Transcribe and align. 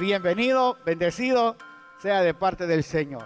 Bienvenido, 0.00 0.78
bendecido 0.84 1.56
sea 2.00 2.22
de 2.22 2.32
parte 2.32 2.68
del 2.68 2.84
Señor. 2.84 3.24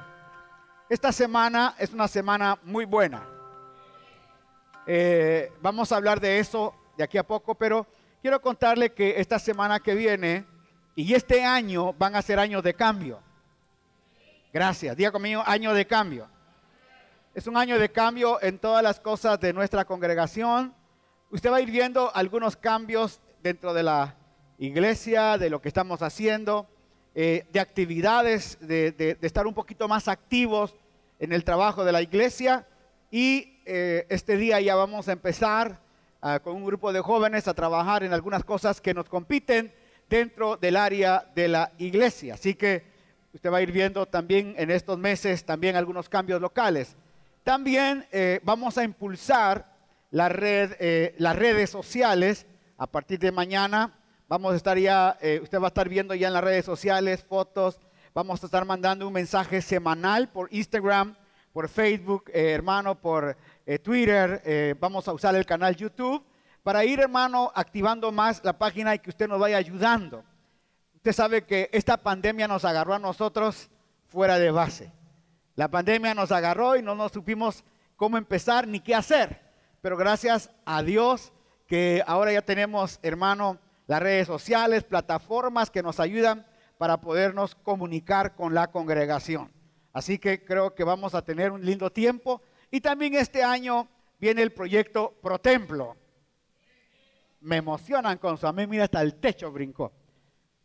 Esta 0.88 1.12
semana 1.12 1.74
es 1.78 1.92
una 1.92 2.08
semana 2.08 2.58
muy 2.62 2.86
buena. 2.86 3.28
Eh, 4.86 5.52
vamos 5.60 5.92
a 5.92 5.96
hablar 5.96 6.18
de 6.18 6.38
eso 6.38 6.74
de 6.96 7.04
aquí 7.04 7.18
a 7.18 7.26
poco, 7.26 7.54
pero 7.54 7.86
quiero 8.22 8.40
contarle 8.40 8.90
que 8.94 9.20
esta 9.20 9.38
semana 9.38 9.80
que 9.80 9.94
viene 9.94 10.46
y 10.96 11.12
este 11.12 11.44
año 11.44 11.92
van 11.92 12.16
a 12.16 12.22
ser 12.22 12.38
años 12.38 12.62
de 12.62 12.72
cambio. 12.72 13.20
Gracias. 14.50 14.96
Diga 14.96 15.12
conmigo, 15.12 15.42
año 15.44 15.74
de 15.74 15.86
cambio. 15.86 16.26
Es 17.34 17.46
un 17.46 17.58
año 17.58 17.78
de 17.78 17.92
cambio 17.92 18.40
en 18.40 18.58
todas 18.58 18.82
las 18.82 18.98
cosas 18.98 19.38
de 19.38 19.52
nuestra 19.52 19.84
congregación. 19.84 20.74
Usted 21.30 21.52
va 21.52 21.56
a 21.56 21.60
ir 21.60 21.70
viendo 21.70 22.10
algunos 22.16 22.56
cambios 22.56 23.20
dentro 23.42 23.74
de 23.74 23.82
la 23.82 24.16
iglesia, 24.66 25.38
de 25.38 25.50
lo 25.50 25.60
que 25.60 25.68
estamos 25.68 26.02
haciendo, 26.02 26.68
eh, 27.14 27.44
de 27.52 27.60
actividades, 27.60 28.58
de, 28.60 29.18
estar 29.20 29.46
un 29.46 29.54
poquito 29.54 29.88
más 29.88 30.08
activos 30.08 30.74
en 31.18 31.32
el 31.32 31.44
trabajo 31.44 31.84
de 31.84 31.92
la 31.92 32.00
iglesia. 32.00 32.66
Y 33.10 33.58
eh, 33.66 34.06
este 34.08 34.36
día 34.36 34.60
ya 34.60 34.74
vamos 34.76 35.08
a 35.08 35.12
empezar 35.12 35.80
ah, 36.20 36.38
con 36.38 36.54
un 36.54 36.64
grupo 36.64 36.92
de 36.92 37.00
jóvenes 37.00 37.48
a 37.48 37.54
trabajar 37.54 38.04
en 38.04 38.12
algunas 38.12 38.44
cosas 38.44 38.80
que 38.80 38.94
nos 38.94 39.08
compiten 39.08 39.72
dentro 40.08 40.56
del 40.56 40.76
área 40.76 41.26
de 41.34 41.48
la 41.48 41.72
iglesia. 41.78 42.34
Así 42.34 42.54
que 42.54 42.84
usted 43.34 43.50
va 43.50 43.58
a 43.58 43.62
ir 43.62 43.72
viendo 43.72 44.06
también 44.06 44.54
en 44.56 44.70
estos 44.70 44.96
meses 44.96 45.44
también 45.44 45.74
algunos 45.74 46.08
cambios 46.08 46.40
locales. 46.40 46.96
También 47.42 48.06
eh, 48.12 48.40
vamos 48.44 48.78
a 48.78 48.84
impulsar 48.84 49.72
la 50.12 50.28
red, 50.28 51.14
las 51.18 51.34
redes 51.34 51.70
sociales 51.70 52.46
a 52.76 52.86
partir 52.86 53.18
de 53.18 53.32
mañana. 53.32 53.98
Vamos 54.32 54.54
a 54.54 54.56
estar 54.56 54.78
ya, 54.78 55.18
eh, 55.20 55.40
usted 55.42 55.60
va 55.60 55.64
a 55.64 55.68
estar 55.68 55.90
viendo 55.90 56.14
ya 56.14 56.28
en 56.28 56.32
las 56.32 56.42
redes 56.42 56.64
sociales 56.64 57.22
fotos. 57.22 57.78
Vamos 58.14 58.42
a 58.42 58.46
estar 58.46 58.64
mandando 58.64 59.06
un 59.06 59.12
mensaje 59.12 59.60
semanal 59.60 60.30
por 60.30 60.48
Instagram, 60.50 61.14
por 61.52 61.68
Facebook, 61.68 62.30
hermano, 62.32 62.94
por 62.94 63.36
Twitter. 63.82 64.74
vamos 64.80 65.06
a 65.06 65.12
usar 65.12 65.34
el 65.34 65.44
canal 65.44 65.76
YouTube 65.76 66.24
para 66.62 66.82
ir, 66.82 67.00
hermano, 67.00 67.52
activando 67.54 68.10
más 68.10 68.42
la 68.42 68.54
página 68.54 68.94
y 68.94 69.00
que 69.00 69.10
usted 69.10 69.28
nos 69.28 69.38
vaya 69.38 69.58
ayudando. 69.58 70.24
Usted 70.94 71.12
sabe 71.12 71.44
que 71.44 71.68
esta 71.70 71.98
pandemia 71.98 72.48
nos 72.48 72.64
agarró 72.64 72.94
a 72.94 72.98
nosotros 72.98 73.68
fuera 74.08 74.38
de 74.38 74.50
base. 74.50 74.90
La 75.56 75.68
pandemia 75.68 76.14
nos 76.14 76.32
agarró 76.32 76.76
y 76.76 76.82
no 76.82 76.94
nos 76.94 77.12
supimos 77.12 77.64
cómo 77.96 78.16
empezar 78.16 78.66
ni 78.66 78.80
qué 78.80 78.94
hacer. 78.94 79.42
Pero 79.82 79.98
gracias 79.98 80.48
a 80.64 80.82
Dios 80.82 81.34
que 81.66 82.02
ahora 82.06 82.32
ya 82.32 82.40
tenemos, 82.40 82.98
hermano, 83.02 83.58
las 83.86 84.00
redes 84.00 84.26
sociales, 84.26 84.84
plataformas 84.84 85.70
que 85.70 85.82
nos 85.82 86.00
ayudan 86.00 86.46
para 86.78 87.00
podernos 87.00 87.54
comunicar 87.54 88.34
con 88.34 88.54
la 88.54 88.70
congregación. 88.70 89.52
Así 89.92 90.18
que 90.18 90.44
creo 90.44 90.74
que 90.74 90.84
vamos 90.84 91.14
a 91.14 91.22
tener 91.22 91.52
un 91.52 91.64
lindo 91.64 91.90
tiempo. 91.90 92.42
Y 92.70 92.80
también 92.80 93.14
este 93.14 93.42
año 93.42 93.88
viene 94.18 94.42
el 94.42 94.52
proyecto 94.52 95.14
Pro 95.22 95.38
Templo 95.38 95.96
me 97.42 97.56
emocionan 97.56 98.18
con 98.18 98.38
su. 98.38 98.46
A 98.46 98.52
mí, 98.52 98.66
mira, 98.66 98.84
hasta 98.84 99.02
el 99.02 99.14
techo 99.16 99.50
brincó. 99.50 99.92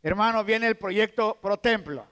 Hermano, 0.02 0.44
viene 0.44 0.68
el 0.68 0.78
proyecto 0.78 1.38
Pro 1.42 1.58
Templo. 1.58 2.06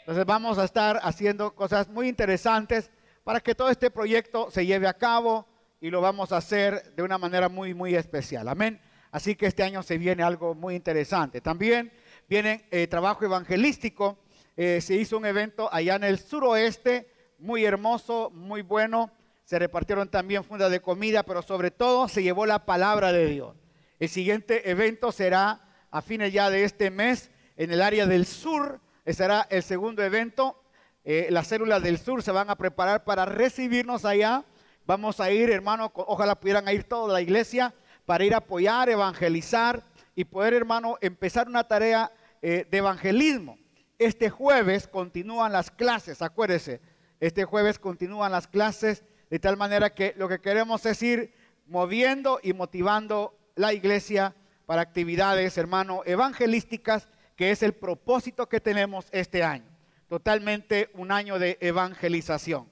Entonces 0.00 0.24
vamos 0.24 0.58
a 0.58 0.64
estar 0.64 1.00
haciendo 1.02 1.54
cosas 1.54 1.88
muy 1.88 2.08
interesantes 2.08 2.90
para 3.24 3.40
que 3.40 3.54
todo 3.54 3.70
este 3.70 3.90
proyecto 3.90 4.50
se 4.50 4.64
lleve 4.64 4.86
a 4.86 4.94
cabo 4.94 5.46
y 5.80 5.90
lo 5.90 6.00
vamos 6.00 6.32
a 6.32 6.38
hacer 6.38 6.94
de 6.94 7.02
una 7.02 7.18
manera 7.18 7.48
muy, 7.48 7.74
muy 7.74 7.94
especial. 7.94 8.48
Amén. 8.48 8.80
Así 9.10 9.34
que 9.34 9.46
este 9.46 9.62
año 9.62 9.82
se 9.82 9.98
viene 9.98 10.22
algo 10.22 10.54
muy 10.54 10.74
interesante. 10.74 11.40
También 11.40 11.92
viene 12.28 12.66
eh, 12.70 12.86
trabajo 12.86 13.24
evangelístico. 13.24 14.18
Eh, 14.56 14.80
se 14.80 14.94
hizo 14.96 15.16
un 15.16 15.26
evento 15.26 15.68
allá 15.72 15.96
en 15.96 16.04
el 16.04 16.18
suroeste, 16.18 17.10
muy 17.38 17.64
hermoso, 17.64 18.30
muy 18.30 18.62
bueno. 18.62 19.10
Se 19.44 19.58
repartieron 19.58 20.08
también 20.08 20.44
fundas 20.44 20.70
de 20.70 20.80
comida, 20.80 21.22
pero 21.22 21.42
sobre 21.42 21.70
todo 21.70 22.08
se 22.08 22.22
llevó 22.22 22.44
la 22.44 22.66
palabra 22.66 23.12
de 23.12 23.26
Dios. 23.26 23.56
El 23.98 24.08
siguiente 24.08 24.70
evento 24.70 25.10
será 25.10 25.60
a 25.90 26.02
fines 26.02 26.32
ya 26.32 26.50
de 26.50 26.64
este 26.64 26.90
mes 26.90 27.30
en 27.56 27.72
el 27.72 27.80
área 27.80 28.06
del 28.06 28.26
sur. 28.26 28.80
Será 29.06 29.46
el 29.48 29.62
segundo 29.62 30.02
evento. 30.02 30.62
Eh, 31.02 31.28
las 31.30 31.46
células 31.46 31.82
del 31.82 31.98
sur 31.98 32.22
se 32.22 32.30
van 32.30 32.50
a 32.50 32.56
preparar 32.56 33.04
para 33.04 33.24
recibirnos 33.24 34.04
allá. 34.04 34.44
Vamos 34.84 35.20
a 35.20 35.30
ir, 35.30 35.50
hermano, 35.50 35.90
ojalá 35.94 36.38
pudieran 36.38 36.68
ir 36.68 36.84
toda 36.84 37.14
la 37.14 37.22
iglesia 37.22 37.74
para 38.08 38.24
ir 38.24 38.32
a 38.32 38.38
apoyar, 38.38 38.88
evangelizar 38.88 39.84
y 40.14 40.24
poder, 40.24 40.54
hermano, 40.54 40.96
empezar 41.02 41.46
una 41.46 41.68
tarea 41.68 42.10
eh, 42.40 42.66
de 42.70 42.78
evangelismo. 42.78 43.58
Este 43.98 44.30
jueves 44.30 44.88
continúan 44.88 45.52
las 45.52 45.70
clases, 45.70 46.22
acuérdese, 46.22 46.80
este 47.20 47.44
jueves 47.44 47.78
continúan 47.78 48.32
las 48.32 48.46
clases 48.46 49.04
de 49.28 49.38
tal 49.38 49.58
manera 49.58 49.92
que 49.94 50.14
lo 50.16 50.26
que 50.26 50.40
queremos 50.40 50.86
es 50.86 51.02
ir 51.02 51.34
moviendo 51.66 52.40
y 52.42 52.54
motivando 52.54 53.38
la 53.56 53.74
iglesia 53.74 54.34
para 54.64 54.80
actividades, 54.80 55.58
hermano, 55.58 56.00
evangelísticas, 56.06 57.10
que 57.36 57.50
es 57.50 57.62
el 57.62 57.74
propósito 57.74 58.48
que 58.48 58.62
tenemos 58.62 59.08
este 59.12 59.42
año. 59.42 59.68
Totalmente 60.08 60.88
un 60.94 61.12
año 61.12 61.38
de 61.38 61.58
evangelización. 61.60 62.70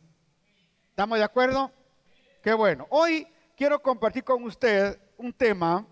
¿Estamos 0.88 1.18
de 1.18 1.24
acuerdo? 1.24 1.70
Qué 2.42 2.54
bueno. 2.54 2.86
Hoy 2.88 3.28
quiero 3.54 3.82
compartir 3.82 4.24
con 4.24 4.42
usted 4.42 4.98
un 5.18 5.32
tema. 5.32 5.86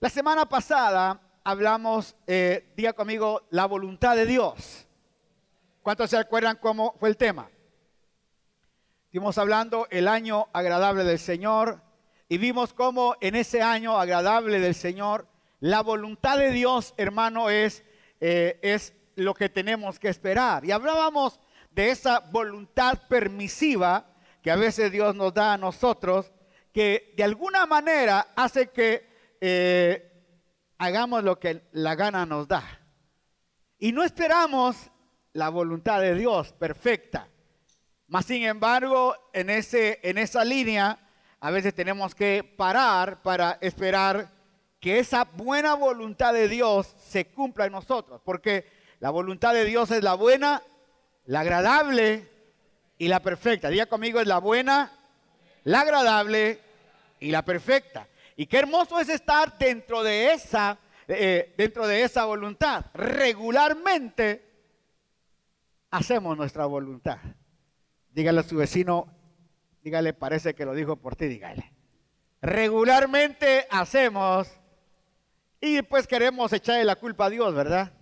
La 0.00 0.08
semana 0.08 0.46
pasada 0.46 1.20
hablamos, 1.42 2.16
eh, 2.26 2.72
diga 2.76 2.92
conmigo, 2.92 3.46
la 3.50 3.66
voluntad 3.66 4.16
de 4.16 4.26
Dios. 4.26 4.86
¿Cuántos 5.82 6.10
se 6.10 6.16
acuerdan 6.16 6.58
cómo 6.60 6.94
fue 6.98 7.08
el 7.08 7.16
tema? 7.16 7.50
Estuvimos 9.04 9.38
hablando 9.38 9.86
el 9.90 10.08
año 10.08 10.48
agradable 10.52 11.04
del 11.04 11.18
Señor, 11.18 11.82
y 12.28 12.38
vimos 12.38 12.72
cómo 12.72 13.16
en 13.20 13.34
ese 13.36 13.62
año 13.62 13.98
agradable 13.98 14.58
del 14.58 14.74
Señor, 14.74 15.28
la 15.60 15.82
voluntad 15.82 16.38
de 16.38 16.50
Dios, 16.50 16.94
hermano, 16.96 17.50
es, 17.50 17.84
eh, 18.20 18.58
es 18.62 18.94
lo 19.14 19.34
que 19.34 19.48
tenemos 19.48 19.98
que 19.98 20.08
esperar. 20.08 20.64
Y 20.64 20.72
hablábamos 20.72 21.38
de 21.70 21.90
esa 21.90 22.20
voluntad 22.20 22.98
permisiva 23.08 24.06
que 24.42 24.50
a 24.50 24.56
veces 24.56 24.90
Dios 24.90 25.14
nos 25.14 25.32
da 25.32 25.54
a 25.54 25.58
nosotros, 25.58 26.32
que 26.74 27.14
de 27.16 27.22
alguna 27.22 27.66
manera 27.66 28.32
hace 28.34 28.70
que 28.70 29.36
eh, 29.40 30.10
hagamos 30.76 31.22
lo 31.22 31.38
que 31.38 31.62
la 31.70 31.94
gana 31.94 32.26
nos 32.26 32.48
da. 32.48 32.64
Y 33.78 33.92
no 33.92 34.02
esperamos 34.02 34.90
la 35.34 35.50
voluntad 35.50 36.00
de 36.00 36.16
Dios 36.16 36.52
perfecta. 36.52 37.28
Mas 38.08 38.26
sin 38.26 38.42
embargo, 38.42 39.14
en, 39.32 39.50
ese, 39.50 40.00
en 40.02 40.18
esa 40.18 40.44
línea 40.44 40.98
a 41.38 41.50
veces 41.52 41.74
tenemos 41.74 42.12
que 42.12 42.42
parar 42.42 43.22
para 43.22 43.56
esperar 43.60 44.32
que 44.80 44.98
esa 44.98 45.24
buena 45.24 45.74
voluntad 45.74 46.32
de 46.32 46.48
Dios 46.48 46.92
se 46.98 47.26
cumpla 47.26 47.66
en 47.66 47.72
nosotros, 47.72 48.20
porque 48.24 48.66
la 48.98 49.10
voluntad 49.10 49.54
de 49.54 49.64
Dios 49.64 49.92
es 49.92 50.02
la 50.02 50.14
buena, 50.14 50.60
la 51.26 51.40
agradable 51.40 52.28
y 52.98 53.06
la 53.06 53.20
perfecta. 53.20 53.68
Diga 53.68 53.86
conmigo, 53.86 54.20
es 54.20 54.26
la 54.26 54.38
buena, 54.38 54.90
la 55.62 55.80
agradable 55.82 56.63
y 57.24 57.30
la 57.30 57.44
perfecta. 57.44 58.08
Y 58.36 58.46
qué 58.46 58.58
hermoso 58.58 58.98
es 59.00 59.08
estar 59.08 59.56
dentro 59.58 60.02
de 60.02 60.32
esa, 60.32 60.78
eh, 61.08 61.54
dentro 61.56 61.86
de 61.86 62.02
esa 62.02 62.24
voluntad. 62.24 62.86
Regularmente 62.94 64.44
hacemos 65.90 66.36
nuestra 66.36 66.66
voluntad. 66.66 67.18
Dígale 68.10 68.40
a 68.40 68.42
su 68.42 68.56
vecino, 68.56 69.14
Dígale, 69.84 70.14
parece 70.14 70.54
que 70.54 70.64
lo 70.64 70.74
dijo 70.74 70.96
por 70.96 71.14
ti, 71.14 71.26
dígale. 71.26 71.70
Regularmente 72.40 73.66
hacemos 73.70 74.48
y 75.60 75.82
pues 75.82 76.06
queremos 76.06 76.54
echarle 76.54 76.84
la 76.84 76.96
culpa 76.96 77.26
a 77.26 77.30
Dios, 77.30 77.54
¿verdad? 77.54 77.92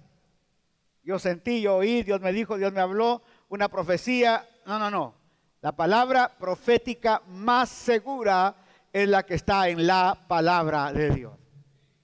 Yo 1.02 1.18
sentí, 1.18 1.60
yo 1.60 1.76
oí, 1.78 2.04
Dios 2.04 2.20
me 2.20 2.32
dijo, 2.32 2.56
Dios 2.56 2.72
me 2.72 2.80
habló, 2.80 3.22
una 3.48 3.68
profecía. 3.68 4.48
No, 4.64 4.78
no, 4.78 4.92
no. 4.92 5.16
La 5.60 5.72
palabra 5.72 6.38
profética 6.38 7.20
más 7.26 7.68
segura 7.68 8.54
es 8.92 9.08
la 9.08 9.24
que 9.24 9.34
está 9.34 9.68
en 9.68 9.86
la 9.86 10.26
palabra 10.28 10.92
de 10.92 11.10
Dios. 11.10 11.32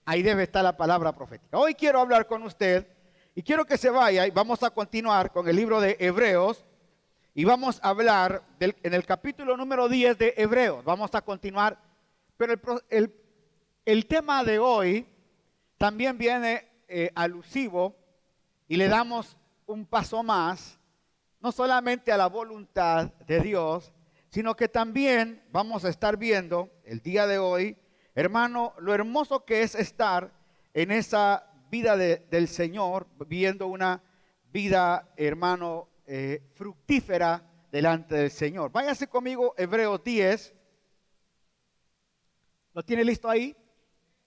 Ahí 0.04 0.22
debe 0.22 0.44
estar 0.44 0.64
la 0.64 0.76
palabra 0.76 1.14
profética. 1.14 1.58
Hoy 1.58 1.74
quiero 1.74 2.00
hablar 2.00 2.26
con 2.26 2.42
usted 2.42 2.86
y 3.34 3.42
quiero 3.42 3.64
que 3.64 3.76
se 3.76 3.90
vaya 3.90 4.26
vamos 4.32 4.62
a 4.62 4.70
continuar 4.70 5.30
con 5.30 5.46
el 5.48 5.56
libro 5.56 5.80
de 5.80 5.96
Hebreos 6.00 6.64
y 7.34 7.44
vamos 7.44 7.78
a 7.82 7.90
hablar 7.90 8.42
en 8.58 8.94
el 8.94 9.04
capítulo 9.04 9.56
número 9.56 9.88
10 9.88 10.18
de 10.18 10.34
Hebreos. 10.36 10.84
Vamos 10.84 11.14
a 11.14 11.20
continuar. 11.20 11.78
Pero 12.36 12.54
el, 13.84 14.06
tema 14.06 14.42
de 14.42 14.58
hoy 14.58 15.06
también 15.76 16.16
viene 16.16 16.68
eh, 16.88 17.10
alusivo 17.14 17.94
y 18.66 18.76
le 18.76 18.88
damos 18.88 19.36
un 19.66 19.84
paso 19.84 20.22
más, 20.22 20.78
no 21.40 21.52
solamente 21.52 22.10
a 22.10 22.16
la 22.16 22.28
voluntad 22.28 23.12
de 23.26 23.40
Dios, 23.40 23.92
sino 24.30 24.56
que 24.56 24.68
también 24.68 25.42
vamos 25.50 25.84
a 25.84 25.88
estar 25.88 26.16
viendo 26.16 26.70
el 26.84 27.00
día 27.00 27.26
de 27.26 27.38
hoy, 27.38 27.76
hermano, 28.14 28.74
lo 28.78 28.94
hermoso 28.94 29.44
que 29.44 29.62
es 29.62 29.74
estar 29.74 30.32
en 30.74 30.90
esa 30.90 31.50
vida 31.70 31.96
del 31.96 32.48
Señor, 32.48 33.06
viviendo 33.26 33.66
una 33.66 34.02
vida, 34.50 35.12
hermano, 35.16 35.88
eh, 36.06 36.42
fructífera 36.54 37.42
delante 37.70 38.14
del 38.14 38.30
Señor. 38.30 38.72
Váyase 38.72 39.06
conmigo, 39.06 39.54
Hebreos 39.56 40.02
10. 40.02 40.54
¿Lo 42.74 42.82
tiene 42.82 43.04
listo 43.04 43.28
ahí? 43.28 43.56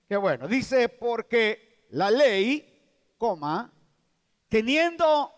Qué 0.08 0.18
bueno. 0.18 0.48
Dice, 0.48 0.90
porque 0.90 1.86
la 1.90 2.12
ley, 2.12 3.16
coma, 3.18 3.72
teniendo 4.50 5.34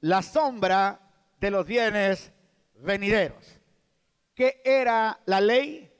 la 0.00 0.22
sombra 0.22 1.00
de 1.38 1.50
los 1.50 1.66
bienes 1.66 2.32
venideros. 2.76 3.59
¿Qué 4.40 4.62
era 4.64 5.20
la 5.26 5.38
ley? 5.38 5.92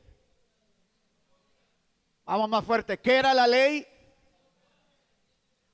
Vamos 2.25 2.49
más 2.49 2.65
fuerte. 2.65 2.99
¿Qué 2.99 3.17
era 3.17 3.35
la 3.35 3.47
ley? 3.47 3.87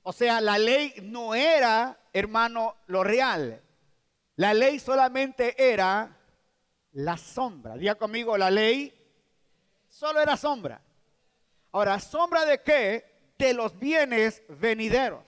O 0.03 0.11
sea, 0.11 0.41
la 0.41 0.57
ley 0.57 0.93
no 1.01 1.33
era, 1.33 1.97
hermano, 2.11 2.75
lo 2.87 3.05
real. 3.05 3.63
La 4.35 4.53
ley 4.53 4.79
solamente 4.79 5.55
era 5.57 6.13
la 6.91 7.15
sombra. 7.15 7.77
Diga 7.77 7.95
conmigo, 7.95 8.37
la 8.37 8.51
ley 8.51 8.93
solo 9.87 10.19
era 10.19 10.35
sombra. 10.35 10.81
Ahora, 11.71 12.01
¿sombra 12.01 12.43
de 12.43 12.61
qué? 12.63 13.31
De 13.37 13.53
los 13.53 13.79
bienes 13.79 14.43
venideros. 14.49 15.23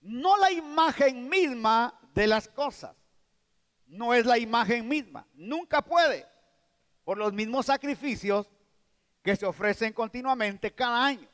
No 0.00 0.38
la 0.38 0.50
imagen 0.50 1.28
misma 1.28 2.00
de 2.14 2.26
las 2.26 2.48
cosas. 2.48 2.96
No 3.86 4.14
es 4.14 4.24
la 4.24 4.38
imagen 4.38 4.88
misma. 4.88 5.26
Nunca 5.34 5.82
puede. 5.82 6.37
Por 7.08 7.16
los 7.16 7.32
mismos 7.32 7.64
sacrificios 7.64 8.50
que 9.22 9.34
se 9.34 9.46
ofrecen 9.46 9.94
continuamente 9.94 10.74
cada 10.74 11.06
año. 11.06 11.26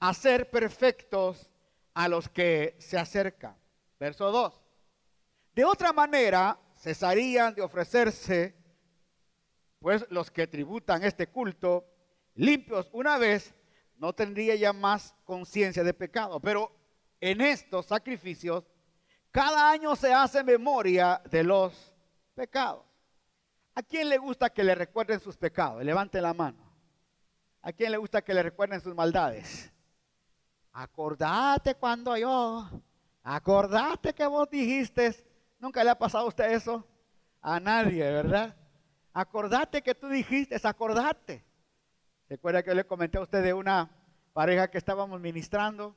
Hacer 0.00 0.50
perfectos 0.50 1.50
a 1.92 2.08
los 2.08 2.30
que 2.30 2.76
se 2.78 2.96
acercan. 2.96 3.54
Verso 4.00 4.32
2. 4.32 4.58
De 5.54 5.66
otra 5.66 5.92
manera, 5.92 6.58
cesarían 6.78 7.54
de 7.54 7.60
ofrecerse, 7.60 8.56
pues 9.80 10.06
los 10.08 10.30
que 10.30 10.46
tributan 10.46 11.04
este 11.04 11.26
culto, 11.26 11.84
limpios 12.34 12.88
una 12.94 13.18
vez, 13.18 13.54
no 13.98 14.14
tendría 14.14 14.54
ya 14.54 14.72
más 14.72 15.14
conciencia 15.24 15.84
de 15.84 15.92
pecado. 15.92 16.40
Pero 16.40 16.74
en 17.20 17.42
estos 17.42 17.84
sacrificios, 17.84 18.64
cada 19.30 19.70
año 19.70 19.94
se 19.94 20.14
hace 20.14 20.42
memoria 20.42 21.20
de 21.30 21.44
los 21.44 21.94
pecados. 22.34 22.95
¿A 23.76 23.82
quién 23.82 24.08
le 24.08 24.18
gusta 24.18 24.50
que 24.50 24.64
le 24.64 24.74
recuerden 24.74 25.20
sus 25.20 25.36
pecados? 25.36 25.84
Levante 25.84 26.20
la 26.20 26.34
mano. 26.34 26.58
¿A 27.62 27.72
quién 27.72 27.92
le 27.92 27.98
gusta 27.98 28.22
que 28.22 28.34
le 28.34 28.42
recuerden 28.42 28.80
sus 28.80 28.94
maldades? 28.94 29.72
Acordate 30.72 31.74
cuando 31.74 32.16
yo, 32.16 32.68
acordate 33.22 34.12
que 34.12 34.26
vos 34.26 34.48
dijiste 34.50 35.26
¿Nunca 35.58 35.82
le 35.82 35.90
ha 35.90 35.98
pasado 35.98 36.24
a 36.24 36.28
usted 36.28 36.52
eso? 36.52 36.86
A 37.40 37.58
nadie, 37.60 38.02
¿verdad? 38.10 38.54
Acordate 39.12 39.82
que 39.82 39.94
tú 39.94 40.08
dijiste, 40.08 40.58
acordate. 40.62 41.44
¿Recuerda 42.28 42.62
que 42.62 42.74
le 42.74 42.86
comenté 42.86 43.18
a 43.18 43.22
usted 43.22 43.42
de 43.42 43.54
una 43.54 43.90
pareja 44.32 44.70
que 44.70 44.78
estábamos 44.78 45.20
ministrando? 45.20 45.96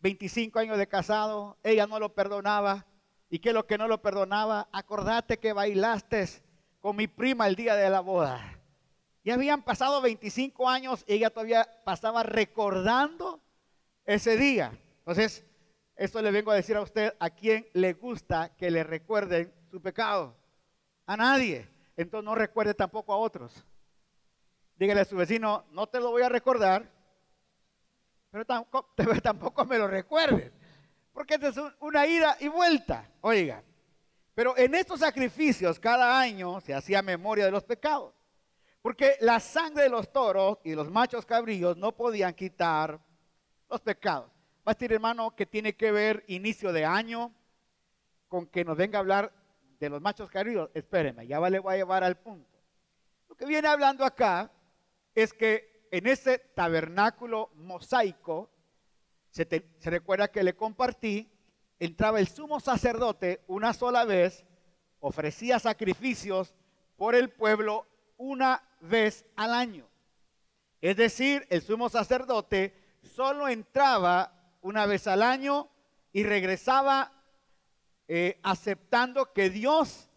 25 0.00 0.58
años 0.58 0.78
de 0.78 0.88
casado, 0.88 1.58
ella 1.62 1.86
no 1.86 1.98
lo 1.98 2.14
perdonaba. 2.14 2.86
¿Y 3.28 3.38
qué 3.38 3.50
es 3.50 3.54
lo 3.54 3.66
que 3.66 3.78
no 3.78 3.86
lo 3.86 4.02
perdonaba? 4.02 4.68
Acordate 4.72 5.38
que 5.38 5.52
bailaste 5.52 6.28
con 6.80 6.96
mi 6.96 7.06
prima 7.06 7.46
el 7.46 7.56
día 7.56 7.74
de 7.74 7.90
la 7.90 8.00
boda. 8.00 8.58
Ya 9.22 9.34
habían 9.34 9.62
pasado 9.62 10.00
25 10.00 10.68
años 10.68 11.04
y 11.06 11.14
ella 11.14 11.30
todavía 11.30 11.68
pasaba 11.84 12.22
recordando 12.22 13.40
ese 14.04 14.36
día. 14.36 14.72
Entonces, 14.98 15.44
esto 15.96 16.22
le 16.22 16.30
vengo 16.30 16.50
a 16.50 16.56
decir 16.56 16.76
a 16.76 16.80
usted, 16.80 17.14
¿a 17.20 17.30
quién 17.30 17.66
le 17.74 17.92
gusta 17.92 18.56
que 18.56 18.70
le 18.70 18.82
recuerden 18.82 19.52
su 19.70 19.82
pecado? 19.82 20.34
A 21.06 21.16
nadie. 21.16 21.68
Entonces 21.96 22.24
no 22.24 22.34
recuerde 22.34 22.72
tampoco 22.72 23.12
a 23.12 23.18
otros. 23.18 23.64
Dígale 24.76 25.02
a 25.02 25.04
su 25.04 25.16
vecino, 25.16 25.66
no 25.72 25.86
te 25.86 26.00
lo 26.00 26.10
voy 26.10 26.22
a 26.22 26.30
recordar, 26.30 26.90
pero 28.30 28.44
tampoco, 29.22 29.64
me 29.66 29.76
lo 29.76 29.86
recuerdes. 29.86 30.52
Porque 31.12 31.34
es 31.34 31.54
una 31.80 32.06
ida 32.06 32.36
y 32.40 32.48
vuelta. 32.48 33.10
Oiga, 33.20 33.62
pero 34.34 34.56
en 34.56 34.74
estos 34.74 35.00
sacrificios 35.00 35.78
cada 35.78 36.18
año 36.18 36.60
se 36.60 36.74
hacía 36.74 37.02
memoria 37.02 37.44
de 37.44 37.50
los 37.50 37.64
pecados. 37.64 38.14
Porque 38.82 39.16
la 39.20 39.40
sangre 39.40 39.84
de 39.84 39.88
los 39.90 40.10
toros 40.10 40.58
y 40.64 40.74
los 40.74 40.90
machos 40.90 41.26
cabrillos 41.26 41.76
no 41.76 41.92
podían 41.92 42.32
quitar 42.32 42.98
los 43.68 43.80
pecados. 43.80 44.30
Va 44.66 44.72
a 44.72 44.74
decir, 44.74 44.92
hermano, 44.92 45.34
que 45.36 45.46
tiene 45.46 45.76
que 45.76 45.92
ver 45.92 46.24
inicio 46.28 46.72
de 46.72 46.84
año 46.84 47.34
con 48.28 48.46
que 48.46 48.64
nos 48.64 48.76
venga 48.76 48.98
a 48.98 49.00
hablar 49.00 49.32
de 49.78 49.90
los 49.90 50.00
machos 50.00 50.30
cabríos. 50.30 50.70
Espérenme, 50.72 51.26
ya 51.26 51.40
le 51.48 51.58
voy 51.58 51.74
a 51.74 51.76
llevar 51.76 52.04
al 52.04 52.16
punto. 52.16 52.58
Lo 53.28 53.36
que 53.36 53.44
viene 53.44 53.68
hablando 53.68 54.04
acá 54.04 54.50
es 55.14 55.32
que 55.32 55.86
en 55.90 56.06
ese 56.06 56.38
tabernáculo 56.38 57.50
mosaico, 57.54 58.50
se 59.30 59.64
recuerda 59.84 60.28
que 60.28 60.42
le 60.42 60.54
compartí, 60.54 61.30
entraba 61.80 62.20
el 62.20 62.28
sumo 62.28 62.60
sacerdote 62.60 63.42
una 63.48 63.72
sola 63.72 64.04
vez, 64.04 64.44
ofrecía 65.00 65.58
sacrificios 65.58 66.54
por 66.96 67.14
el 67.14 67.30
pueblo 67.30 67.86
una 68.18 68.62
vez 68.80 69.24
al 69.34 69.54
año. 69.54 69.88
Es 70.82 70.96
decir, 70.96 71.46
el 71.50 71.62
sumo 71.62 71.88
sacerdote 71.88 72.74
solo 73.02 73.48
entraba 73.48 74.32
una 74.60 74.84
vez 74.84 75.06
al 75.06 75.22
año 75.22 75.68
y 76.12 76.22
regresaba 76.22 77.12
eh, 78.08 78.38
aceptando 78.42 79.32
que 79.32 79.48
Dios 79.48 80.10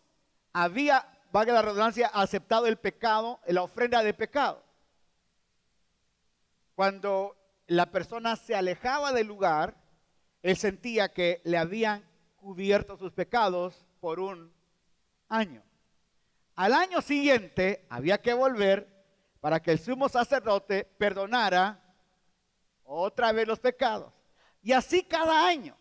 había, 0.51 1.07
valga 1.31 1.53
la 1.53 1.61
redundancia, 1.61 2.07
aceptado 2.07 2.67
el 2.67 2.77
pecado, 2.77 3.39
la 3.47 3.63
ofrenda 3.63 4.03
de 4.03 4.13
pecado. 4.13 4.61
Cuando 6.75 7.37
la 7.67 7.85
persona 7.91 8.35
se 8.35 8.55
alejaba 8.55 9.13
del 9.13 9.27
lugar, 9.27 9.82
él 10.43 10.57
sentía 10.57 11.09
que 11.09 11.41
le 11.45 11.57
habían 11.57 12.03
cubierto 12.35 12.97
sus 12.97 13.13
pecados 13.13 13.85
por 14.01 14.19
un 14.19 14.53
año. 15.29 15.63
Al 16.55 16.73
año 16.73 17.01
siguiente 17.01 17.87
había 17.89 18.21
que 18.21 18.33
volver 18.33 18.93
para 19.39 19.61
que 19.61 19.71
el 19.71 19.79
sumo 19.79 20.09
sacerdote 20.09 20.83
perdonara 20.83 21.81
otra 22.83 23.31
vez 23.31 23.47
los 23.47 23.59
pecados. 23.59 24.13
Y 24.61 24.73
así 24.73 25.03
cada 25.03 25.47
año. 25.47 25.75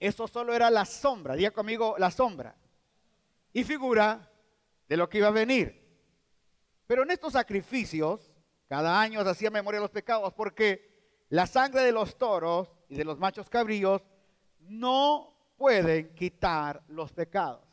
Eso 0.00 0.26
solo 0.26 0.54
era 0.54 0.70
la 0.70 0.84
sombra, 0.84 1.34
diga 1.34 1.50
conmigo 1.50 1.96
la 1.98 2.10
sombra. 2.10 2.56
Y 3.52 3.62
figura 3.62 4.30
de 4.88 4.96
lo 4.96 5.08
que 5.08 5.18
iba 5.18 5.28
a 5.28 5.32
venir. 5.32 5.86
Pero 6.86 7.02
en 7.02 7.10
estos 7.10 7.34
sacrificios, 7.34 8.32
cada 8.68 9.00
año 9.00 9.22
se 9.22 9.30
hacía 9.30 9.50
memoria 9.50 9.80
de 9.80 9.84
los 9.84 9.90
pecados, 9.90 10.32
porque 10.32 11.24
la 11.28 11.46
sangre 11.46 11.82
de 11.82 11.92
los 11.92 12.16
toros 12.16 12.75
y 12.88 12.96
de 12.96 13.04
los 13.04 13.18
machos 13.18 13.48
cabríos 13.48 14.02
no 14.60 15.32
pueden 15.56 16.14
quitar 16.14 16.82
los 16.88 17.12
pecados. 17.12 17.64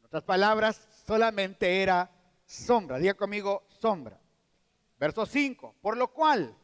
En 0.00 0.06
otras 0.06 0.24
palabras, 0.24 0.88
solamente 1.06 1.82
era 1.82 2.10
sombra. 2.44 2.98
Diga 2.98 3.14
conmigo, 3.14 3.64
sombra. 3.68 4.18
Verso 4.98 5.26
5. 5.26 5.76
Por 5.80 5.96
lo 5.96 6.08
cual, 6.08 6.56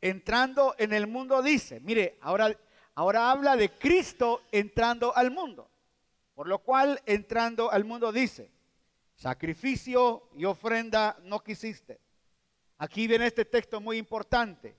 entrando 0.00 0.74
en 0.78 0.92
el 0.92 1.06
mundo 1.06 1.42
dice, 1.42 1.80
mire, 1.80 2.18
ahora, 2.20 2.56
ahora 2.94 3.30
habla 3.30 3.56
de 3.56 3.70
Cristo 3.70 4.42
entrando 4.52 5.16
al 5.16 5.30
mundo. 5.30 5.70
Por 6.34 6.48
lo 6.48 6.58
cual, 6.58 7.00
entrando 7.06 7.70
al 7.70 7.84
mundo 7.84 8.12
dice, 8.12 8.50
sacrificio 9.14 10.28
y 10.34 10.44
ofrenda 10.44 11.16
no 11.22 11.42
quisiste. 11.42 12.00
Aquí 12.78 13.06
viene 13.06 13.26
este 13.26 13.44
texto 13.44 13.80
muy 13.80 13.98
importante. 13.98 14.76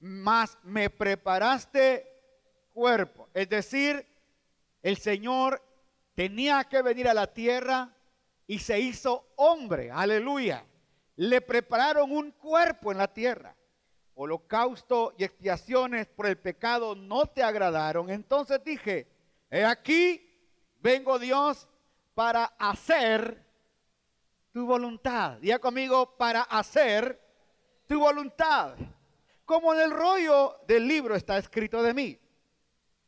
Mas 0.00 0.58
me 0.62 0.90
preparaste 0.90 2.06
cuerpo. 2.72 3.28
Es 3.32 3.48
decir, 3.48 4.06
el 4.82 4.96
Señor 4.96 5.62
tenía 6.14 6.64
que 6.64 6.82
venir 6.82 7.08
a 7.08 7.14
la 7.14 7.32
tierra 7.32 7.94
y 8.46 8.58
se 8.58 8.80
hizo 8.80 9.32
hombre. 9.36 9.90
Aleluya. 9.90 10.64
Le 11.16 11.40
prepararon 11.40 12.10
un 12.10 12.32
cuerpo 12.32 12.90
en 12.90 12.98
la 12.98 13.12
tierra 13.12 13.54
holocausto 14.22 15.14
y 15.16 15.24
expiaciones 15.24 16.06
por 16.06 16.26
el 16.26 16.36
pecado 16.36 16.94
no 16.94 17.24
te 17.24 17.42
agradaron, 17.42 18.10
entonces 18.10 18.62
dije, 18.62 19.06
he 19.50 19.64
aquí, 19.64 20.20
vengo 20.78 21.18
Dios 21.18 21.66
para 22.14 22.44
hacer 22.58 23.42
tu 24.52 24.66
voluntad. 24.66 25.38
Diga 25.38 25.58
conmigo, 25.58 26.18
para 26.18 26.42
hacer 26.42 27.18
tu 27.86 27.98
voluntad. 27.98 28.76
Como 29.50 29.74
en 29.74 29.80
el 29.80 29.90
rollo 29.90 30.60
del 30.68 30.86
libro 30.86 31.16
está 31.16 31.36
escrito 31.36 31.82
de 31.82 31.92
mí, 31.92 32.16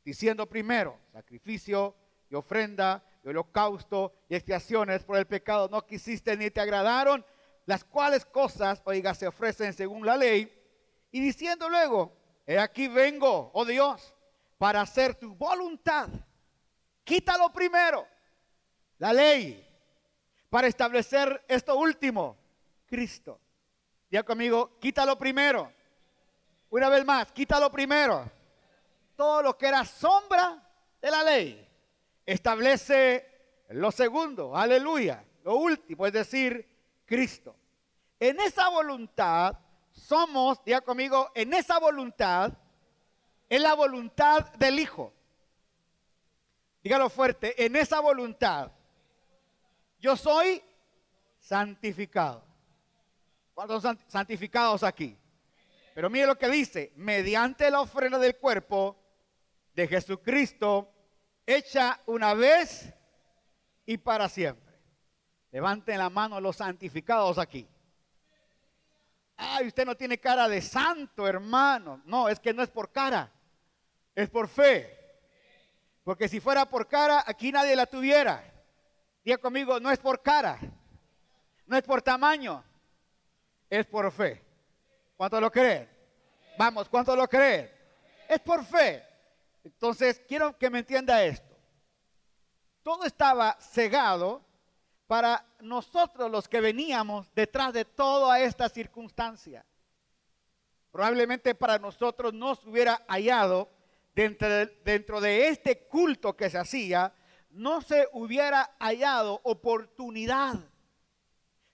diciendo 0.05 0.49
primero, 0.49 0.99
sacrificio 1.13 1.95
y 2.29 2.35
ofrenda 2.35 3.01
y 3.23 3.29
holocausto 3.29 4.13
y 4.29 4.35
expiaciones 4.35 5.05
por 5.05 5.19
el 5.19 5.29
pecado 5.29 5.69
no 5.69 5.87
quisiste 5.87 6.37
ni 6.37 6.51
te 6.51 6.61
agradaron, 6.61 7.25
las 7.65 7.85
cuales 7.85 8.25
cosas, 8.25 8.83
oiga, 8.87 9.15
se 9.15 9.29
ofrecen 9.29 9.73
según 9.73 10.05
la 10.05 10.17
ley 10.17 10.53
y 11.13 11.21
diciendo 11.21 11.69
luego, 11.69 12.13
he 12.45 12.59
aquí 12.59 12.89
vengo, 12.89 13.53
oh 13.55 13.65
Dios, 13.65 14.13
para 14.59 14.81
hacer 14.81 15.15
tu 15.15 15.37
voluntad. 15.37 16.09
Quítalo 17.05 17.53
primero, 17.53 18.05
la 18.99 19.13
ley, 19.13 19.65
para 20.51 20.67
establecer 20.67 21.45
esto 21.47 21.77
último, 21.77 22.37
Cristo. 22.85 23.39
Ya 24.11 24.25
conmigo, 24.25 24.77
quítalo 24.81 25.17
primero. 25.17 25.73
Una 26.73 26.89
vez 26.89 27.05
más, 27.05 27.31
quítalo 27.33 27.71
primero. 27.71 28.31
Todo 29.15 29.43
lo 29.43 29.59
que 29.59 29.67
era 29.67 29.85
sombra 29.85 30.59
de 31.03 31.11
la 31.11 31.23
ley, 31.23 31.69
establece 32.25 33.65
lo 33.69 33.93
segundo, 33.93 34.57
aleluya, 34.57 35.23
lo 35.45 35.57
último, 35.57 36.07
es 36.07 36.15
decir, 36.15 36.67
Cristo. 37.05 37.55
En 38.19 38.41
esa 38.41 38.71
voluntad 38.71 39.59
somos, 39.91 40.65
diga 40.65 40.81
conmigo, 40.81 41.31
en 41.35 41.53
esa 41.53 41.79
voluntad 41.79 42.55
es 43.51 43.61
la 43.61 43.75
voluntad 43.75 44.51
del 44.55 44.81
Hijo. 44.81 45.13
Dígalo 46.83 47.11
fuerte, 47.11 47.67
en 47.67 47.77
esa 47.77 48.01
voluntad 48.01 48.73
yo 49.99 50.17
soy 50.17 50.65
santificado. 51.39 52.43
¿Cuántos 53.53 53.83
santificados 54.09 54.83
aquí? 54.83 55.19
Pero 55.95 56.09
mire 56.09 56.27
lo 56.27 56.39
que 56.39 56.49
dice, 56.49 56.93
mediante 56.97 57.71
la 57.71 57.81
ofrenda 57.81 58.19
del 58.19 58.37
cuerpo 58.37 58.97
de 59.75 59.87
Jesucristo, 59.89 60.93
hecha 61.47 62.01
una 62.07 62.35
vez 62.35 62.93
y 63.85 63.99
para 63.99 64.29
siempre. 64.29 64.75
Levanten 65.51 65.99
la 65.99 66.09
mano 66.09 66.41
los 66.41 66.57
santificados 66.57 67.39
aquí. 67.39 67.69
Ay, 69.37 69.67
usted 69.67 69.85
no 69.85 69.97
tiene 69.97 70.19
cara 70.19 70.49
de 70.49 70.63
santo, 70.63 71.27
hermano. 71.27 72.01
No, 72.07 72.29
es 72.29 72.41
que 72.41 72.55
no 72.55 72.63
es 72.63 72.71
por 72.71 72.91
cara, 72.91 73.31
es 74.15 74.31
por 74.31 74.49
fe. 74.49 74.99
Porque 76.05 76.29
si 76.29 76.41
fuera 76.41 76.65
por 76.65 76.89
cara, 76.89 77.23
aquí 77.27 77.53
nadie 77.53 77.77
la 77.77 77.87
tuviera. 77.87 78.43
Diga 79.25 79.39
conmigo, 79.39 79.79
no 79.79 79.91
es 79.91 79.99
por 79.99 80.23
cara, 80.23 80.59
no 81.67 81.77
es 81.77 81.83
por 81.83 82.03
tamaño, 82.03 82.65
es 83.69 83.87
por 83.87 84.11
fe. 84.11 84.43
¿Cuánto 85.17 85.41
lo 85.41 85.51
creen? 85.51 85.89
Vamos, 86.59 86.89
¿cuánto 86.89 87.15
lo 87.17 87.29
creen? 87.29 87.71
Es 88.29 88.41
por 88.41 88.65
fe. 88.65 89.05
Entonces, 89.65 90.21
quiero 90.27 90.57
que 90.59 90.71
me 90.71 90.81
entienda 90.81 91.23
esto. 91.23 91.57
Todo 92.83 93.05
estaba 93.05 93.57
cegado 93.61 94.45
para 95.07 95.45
nosotros 95.61 96.31
los 96.31 96.49
que 96.49 96.61
veníamos 96.61 97.33
detrás 97.35 97.73
de 97.73 97.85
toda 97.85 98.41
esta 98.41 98.69
circunstancia. 98.69 99.65
Probablemente 100.91 101.55
para 101.55 101.79
nosotros 101.79 102.35
no 102.35 102.55
se 102.55 102.69
hubiera 102.69 103.05
hallado 103.09 103.71
dentro 104.15 104.49
de, 104.49 104.67
dentro 104.85 105.21
de 105.21 105.49
este 105.49 105.87
culto 105.87 106.37
que 106.37 106.51
se 106.51 106.59
hacía, 106.59 107.15
no 107.51 107.83
se 107.83 108.09
hubiera 108.13 108.75
hallado 108.79 109.41
oportunidad. 109.45 110.57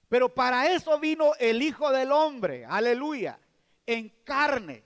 Pero 0.09 0.35
para 0.35 0.73
eso 0.73 0.99
vino 0.99 1.33
el 1.39 1.63
Hijo 1.63 1.91
del 1.91 2.13
Hombre, 2.13 2.65
aleluya, 2.65 3.39
en 3.87 4.09
carne. 4.25 4.85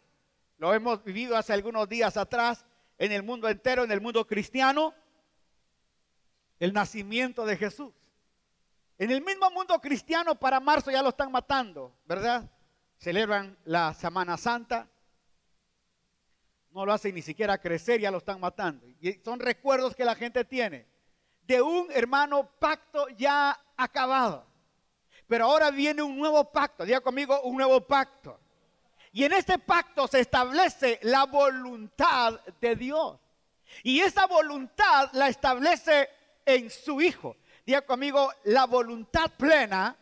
Lo 0.58 0.74
hemos 0.74 1.02
vivido 1.04 1.36
hace 1.36 1.52
algunos 1.52 1.88
días 1.88 2.16
atrás 2.16 2.64
en 2.98 3.12
el 3.12 3.22
mundo 3.22 3.48
entero, 3.48 3.84
en 3.84 3.92
el 3.92 4.00
mundo 4.00 4.26
cristiano, 4.26 4.94
el 6.58 6.72
nacimiento 6.72 7.44
de 7.44 7.56
Jesús. 7.56 7.92
En 8.98 9.10
el 9.10 9.22
mismo 9.22 9.50
mundo 9.50 9.80
cristiano 9.80 10.38
para 10.38 10.60
marzo 10.60 10.90
ya 10.90 11.02
lo 11.02 11.08
están 11.08 11.32
matando, 11.32 11.92
¿verdad? 12.04 12.48
Celebran 12.98 13.56
la 13.64 13.94
Semana 13.94 14.36
Santa. 14.36 14.88
No 16.70 16.86
lo 16.86 16.92
hacen 16.92 17.14
ni 17.14 17.22
siquiera 17.22 17.58
crecer, 17.58 18.00
ya 18.00 18.10
lo 18.10 18.18
están 18.18 18.38
matando. 18.38 18.86
Y 18.86 19.14
son 19.24 19.40
recuerdos 19.40 19.96
que 19.96 20.04
la 20.04 20.14
gente 20.14 20.44
tiene 20.44 20.86
de 21.42 21.60
un 21.60 21.90
hermano 21.90 22.48
pacto 22.58 23.08
ya 23.16 23.58
acabado. 23.76 24.51
Pero 25.26 25.46
ahora 25.46 25.70
viene 25.70 26.02
un 26.02 26.18
nuevo 26.18 26.50
pacto. 26.50 26.84
Diga 26.84 27.00
conmigo, 27.00 27.40
un 27.42 27.56
nuevo 27.56 27.80
pacto. 27.80 28.38
Y 29.12 29.24
en 29.24 29.32
este 29.32 29.58
pacto 29.58 30.06
se 30.06 30.20
establece 30.20 30.98
la 31.02 31.24
voluntad 31.24 32.40
de 32.60 32.76
Dios. 32.76 33.18
Y 33.82 34.00
esa 34.00 34.26
voluntad 34.26 35.10
la 35.12 35.28
establece 35.28 36.08
en 36.44 36.70
su 36.70 37.00
Hijo. 37.00 37.36
Diga 37.64 37.82
conmigo, 37.82 38.32
la 38.44 38.66
voluntad 38.66 39.30
plena 39.36 39.96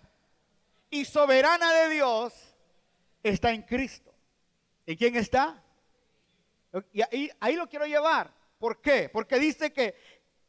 y 0.89 1.05
soberana 1.05 1.73
de 1.73 1.89
Dios 1.91 2.33
está 3.23 3.53
en 3.53 3.63
Cristo. 3.63 4.13
¿En 4.87 4.97
quién 4.97 5.17
está? 5.17 5.63
Y 6.93 7.03
ahí, 7.03 7.31
ahí 7.41 7.55
lo 7.55 7.69
quiero 7.69 7.87
llevar. 7.87 8.33
¿Por 8.59 8.81
qué? 8.81 9.09
Porque 9.09 9.39
dice 9.39 9.73
que 9.73 9.95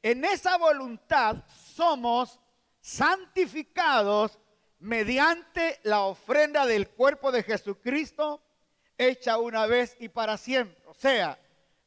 en 0.02 0.26
esa 0.26 0.58
voluntad 0.58 1.44
somos 1.48 2.40
santificados 2.80 4.40
mediante 4.82 5.80
la 5.84 6.02
ofrenda 6.02 6.66
del 6.66 6.90
cuerpo 6.90 7.32
de 7.32 7.44
Jesucristo 7.44 8.42
hecha 8.98 9.38
una 9.38 9.66
vez 9.68 9.96
y 10.00 10.10
para 10.10 10.38
siempre. 10.38 10.84
O 10.88 10.94
sea, 10.94 11.40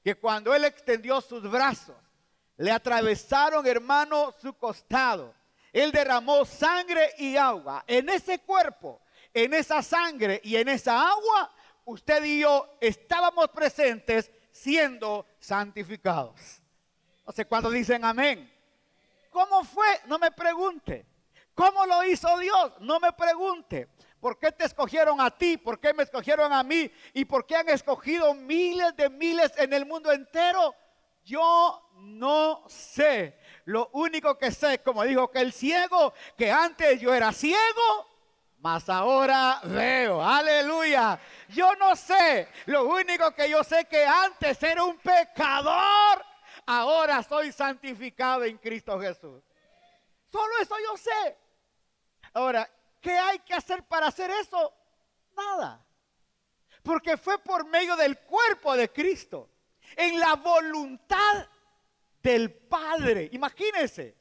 que 0.02 0.14
cuando 0.14 0.54
Él 0.54 0.64
extendió 0.64 1.20
sus 1.20 1.48
brazos, 1.50 1.96
le 2.56 2.70
atravesaron, 2.70 3.66
hermano, 3.66 4.32
su 4.40 4.52
costado. 4.54 5.34
Él 5.72 5.90
derramó 5.90 6.44
sangre 6.44 7.10
y 7.18 7.36
agua. 7.36 7.84
En 7.86 8.08
ese 8.08 8.38
cuerpo, 8.38 9.00
en 9.32 9.54
esa 9.54 9.82
sangre 9.82 10.40
y 10.44 10.54
en 10.56 10.68
esa 10.68 11.08
agua, 11.08 11.52
usted 11.84 12.22
y 12.22 12.40
yo 12.40 12.76
estábamos 12.80 13.48
presentes 13.48 14.30
siendo 14.52 15.26
santificados. 15.40 16.62
No 17.26 17.32
sé 17.32 17.44
cuántos 17.44 17.72
dicen 17.72 18.04
amén. 18.04 18.48
¿Cómo 19.30 19.64
fue? 19.64 19.86
No 20.06 20.16
me 20.18 20.30
pregunte. 20.30 21.04
¿Cómo 21.54 21.86
lo 21.86 22.04
hizo 22.04 22.38
Dios? 22.38 22.72
No 22.80 23.00
me 23.00 23.12
pregunte. 23.12 23.88
¿Por 24.20 24.38
qué 24.38 24.52
te 24.52 24.64
escogieron 24.64 25.20
a 25.20 25.30
ti? 25.30 25.56
¿Por 25.56 25.78
qué 25.78 25.92
me 25.92 26.02
escogieron 26.02 26.52
a 26.52 26.62
mí? 26.62 26.90
¿Y 27.12 27.24
por 27.24 27.46
qué 27.46 27.56
han 27.56 27.68
escogido 27.68 28.34
miles 28.34 28.96
de 28.96 29.10
miles 29.10 29.52
en 29.56 29.72
el 29.72 29.86
mundo 29.86 30.10
entero? 30.10 30.74
Yo 31.24 31.90
no 31.98 32.64
sé. 32.68 33.38
Lo 33.66 33.90
único 33.92 34.38
que 34.38 34.50
sé, 34.50 34.80
como 34.80 35.04
dijo 35.04 35.30
que 35.30 35.40
el 35.40 35.52
ciego, 35.52 36.14
que 36.36 36.50
antes 36.50 37.00
yo 37.00 37.14
era 37.14 37.32
ciego, 37.32 38.08
mas 38.58 38.88
ahora 38.88 39.60
veo. 39.64 40.22
Aleluya. 40.22 41.20
Yo 41.50 41.74
no 41.76 41.94
sé. 41.94 42.48
Lo 42.66 42.84
único 42.84 43.30
que 43.32 43.48
yo 43.50 43.62
sé 43.62 43.84
que 43.84 44.04
antes 44.06 44.62
era 44.62 44.84
un 44.84 44.96
pecador 44.96 46.24
ahora 46.66 47.22
soy 47.22 47.52
santificado 47.52 48.44
en 48.44 48.58
Cristo 48.58 48.98
Jesús. 48.98 49.42
Solo 50.30 50.52
eso 50.60 50.74
yo 50.82 50.96
sé. 50.96 51.36
Ahora, 52.34 52.68
¿qué 53.00 53.12
hay 53.12 53.38
que 53.38 53.54
hacer 53.54 53.84
para 53.84 54.08
hacer 54.08 54.30
eso? 54.30 54.72
Nada. 55.36 55.84
Porque 56.82 57.16
fue 57.16 57.38
por 57.38 57.66
medio 57.66 57.96
del 57.96 58.18
cuerpo 58.18 58.76
de 58.76 58.92
Cristo, 58.92 59.50
en 59.96 60.18
la 60.18 60.34
voluntad 60.34 61.48
del 62.22 62.52
Padre. 62.52 63.30
Imagínense, 63.32 64.16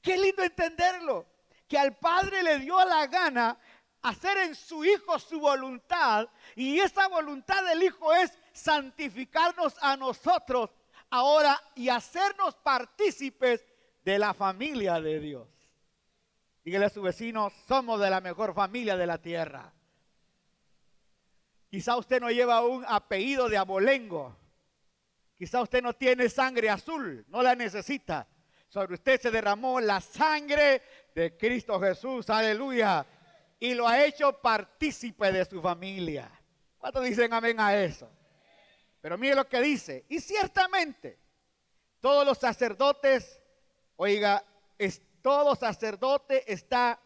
qué 0.00 0.16
lindo 0.16 0.42
entenderlo, 0.42 1.26
que 1.66 1.78
al 1.78 1.96
Padre 1.96 2.42
le 2.42 2.58
dio 2.58 2.84
la 2.84 3.06
gana 3.06 3.58
hacer 4.02 4.36
en 4.38 4.54
su 4.54 4.84
Hijo 4.84 5.18
su 5.18 5.40
voluntad 5.40 6.28
y 6.54 6.78
esa 6.78 7.08
voluntad 7.08 7.64
del 7.64 7.82
Hijo 7.82 8.14
es 8.14 8.38
santificarnos 8.52 9.74
a 9.80 9.96
nosotros 9.96 10.70
ahora 11.10 11.60
y 11.74 11.88
hacernos 11.88 12.54
partícipes 12.56 13.64
de 14.04 14.18
la 14.18 14.32
familia 14.32 15.00
de 15.00 15.18
Dios. 15.18 15.55
Dígale 16.66 16.86
a 16.86 16.90
su 16.90 17.00
vecino, 17.00 17.52
somos 17.68 18.00
de 18.00 18.10
la 18.10 18.20
mejor 18.20 18.52
familia 18.52 18.96
de 18.96 19.06
la 19.06 19.18
tierra. 19.18 19.72
Quizá 21.68 21.96
usted 21.96 22.20
no 22.20 22.28
lleva 22.28 22.66
un 22.66 22.84
apellido 22.88 23.48
de 23.48 23.56
abolengo. 23.56 24.36
Quizá 25.36 25.62
usted 25.62 25.80
no 25.80 25.92
tiene 25.92 26.28
sangre 26.28 26.68
azul, 26.68 27.24
no 27.28 27.40
la 27.40 27.54
necesita. 27.54 28.26
Sobre 28.66 28.94
usted 28.94 29.20
se 29.20 29.30
derramó 29.30 29.80
la 29.80 30.00
sangre 30.00 30.82
de 31.14 31.36
Cristo 31.36 31.78
Jesús, 31.78 32.28
aleluya. 32.30 33.06
Y 33.60 33.72
lo 33.74 33.86
ha 33.86 34.04
hecho 34.04 34.32
partícipe 34.32 35.30
de 35.30 35.44
su 35.44 35.62
familia. 35.62 36.28
¿Cuántos 36.78 37.04
dicen 37.04 37.32
amén 37.32 37.60
a 37.60 37.80
eso? 37.80 38.10
Pero 39.00 39.16
mire 39.16 39.36
lo 39.36 39.48
que 39.48 39.60
dice. 39.60 40.04
Y 40.08 40.18
ciertamente, 40.18 41.20
todos 42.00 42.26
los 42.26 42.38
sacerdotes, 42.38 43.40
oiga, 43.94 44.44
es, 44.76 45.00
todo 45.26 45.56
sacerdote 45.56 46.44
está 46.52 47.00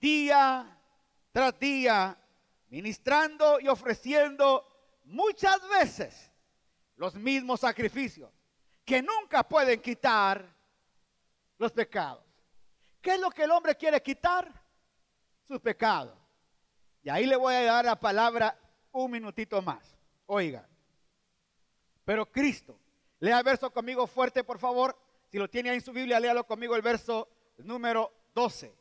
día 0.00 0.78
tras 1.32 1.58
día 1.58 2.16
ministrando 2.68 3.58
y 3.58 3.66
ofreciendo 3.66 4.64
muchas 5.06 5.58
veces 5.68 6.30
los 6.94 7.16
mismos 7.16 7.58
sacrificios 7.58 8.30
que 8.84 9.02
nunca 9.02 9.42
pueden 9.42 9.80
quitar 9.80 10.54
los 11.58 11.72
pecados. 11.72 12.22
¿Qué 13.00 13.14
es 13.14 13.20
lo 13.20 13.28
que 13.32 13.42
el 13.42 13.50
hombre 13.50 13.74
quiere 13.74 14.00
quitar? 14.00 14.52
Sus 15.42 15.58
pecados. 15.58 16.16
Y 17.02 17.10
ahí 17.10 17.26
le 17.26 17.34
voy 17.34 17.56
a 17.56 17.64
dar 17.64 17.86
la 17.86 17.98
palabra 17.98 18.56
un 18.92 19.10
minutito 19.10 19.60
más. 19.60 19.98
Oiga, 20.26 20.64
pero 22.04 22.24
Cristo. 22.30 22.78
Lea 23.18 23.38
el 23.38 23.44
verso 23.44 23.68
conmigo 23.72 24.06
fuerte, 24.06 24.44
por 24.44 24.60
favor. 24.60 24.96
Si 25.28 25.38
lo 25.38 25.50
tiene 25.50 25.70
ahí 25.70 25.78
en 25.78 25.84
su 25.84 25.92
Biblia, 25.92 26.20
léalo 26.20 26.46
conmigo 26.46 26.76
el 26.76 26.82
verso 26.82 27.33
número 27.58 28.12
12. 28.34 28.74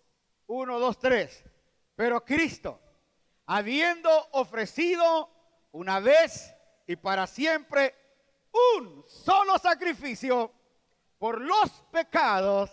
1, 0.48 0.80
2, 0.80 1.00
3. 1.00 1.44
Pero 1.96 2.24
Cristo, 2.25 2.80
habiendo 3.46 4.10
ofrecido 4.32 5.30
una 5.72 6.00
vez 6.00 6.53
y 6.88 6.96
para 6.96 7.27
siempre 7.27 7.96
un 8.77 9.03
solo 9.08 9.58
sacrificio 9.58 10.51
por 11.18 11.42
los 11.42 11.70
pecados, 11.92 12.72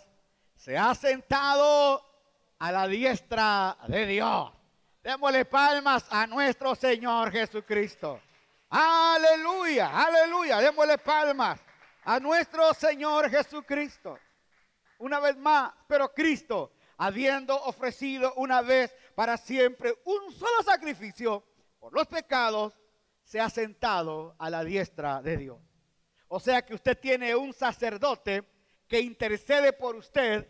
se 0.55 0.77
ha 0.77 0.95
sentado 0.95 2.05
a 2.59 2.73
la 2.73 2.87
diestra 2.87 3.77
de 3.89 4.07
Dios. 4.07 4.53
Démosle 5.03 5.47
palmas 5.47 6.05
a 6.11 6.27
nuestro 6.27 6.75
Señor 6.75 7.33
Jesucristo. 7.33 8.21
Aleluya, 8.69 9.91
aleluya. 9.91 10.59
Démosle 10.59 10.99
palmas 10.99 11.61
a 12.05 12.21
nuestro 12.21 12.75
Señor 12.75 13.31
Jesucristo. 13.31 14.19
Una 15.01 15.19
vez 15.19 15.37
más, 15.39 15.73
pero 15.87 16.13
Cristo, 16.13 16.73
habiendo 16.99 17.57
ofrecido 17.65 18.35
una 18.37 18.61
vez 18.61 18.95
para 19.15 19.39
siempre 19.39 19.95
un 20.05 20.31
solo 20.31 20.63
sacrificio 20.63 21.43
por 21.79 21.95
los 21.95 22.07
pecados, 22.07 22.79
se 23.23 23.41
ha 23.41 23.49
sentado 23.49 24.35
a 24.39 24.51
la 24.51 24.63
diestra 24.63 25.23
de 25.23 25.39
Dios. 25.39 25.59
O 26.29 26.39
sea 26.39 26.65
que 26.67 26.75
usted 26.75 26.99
tiene 26.99 27.35
un 27.35 27.55
sacerdote 27.55 28.45
que 28.87 29.01
intercede 29.01 29.73
por 29.73 29.97
usted, 29.97 30.47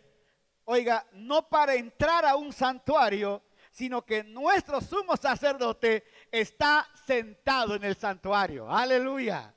oiga, 0.65 1.07
no 1.13 1.47
para 1.47 1.75
entrar 1.75 2.25
a 2.25 2.35
un 2.35 2.51
santuario, 2.51 3.41
sino 3.71 4.05
que 4.05 4.21
nuestro 4.21 4.81
sumo 4.81 5.15
sacerdote 5.15 6.03
está 6.29 6.85
sentado 7.05 7.75
en 7.75 7.85
el 7.85 7.95
santuario. 7.95 8.69
Aleluya. 8.69 9.55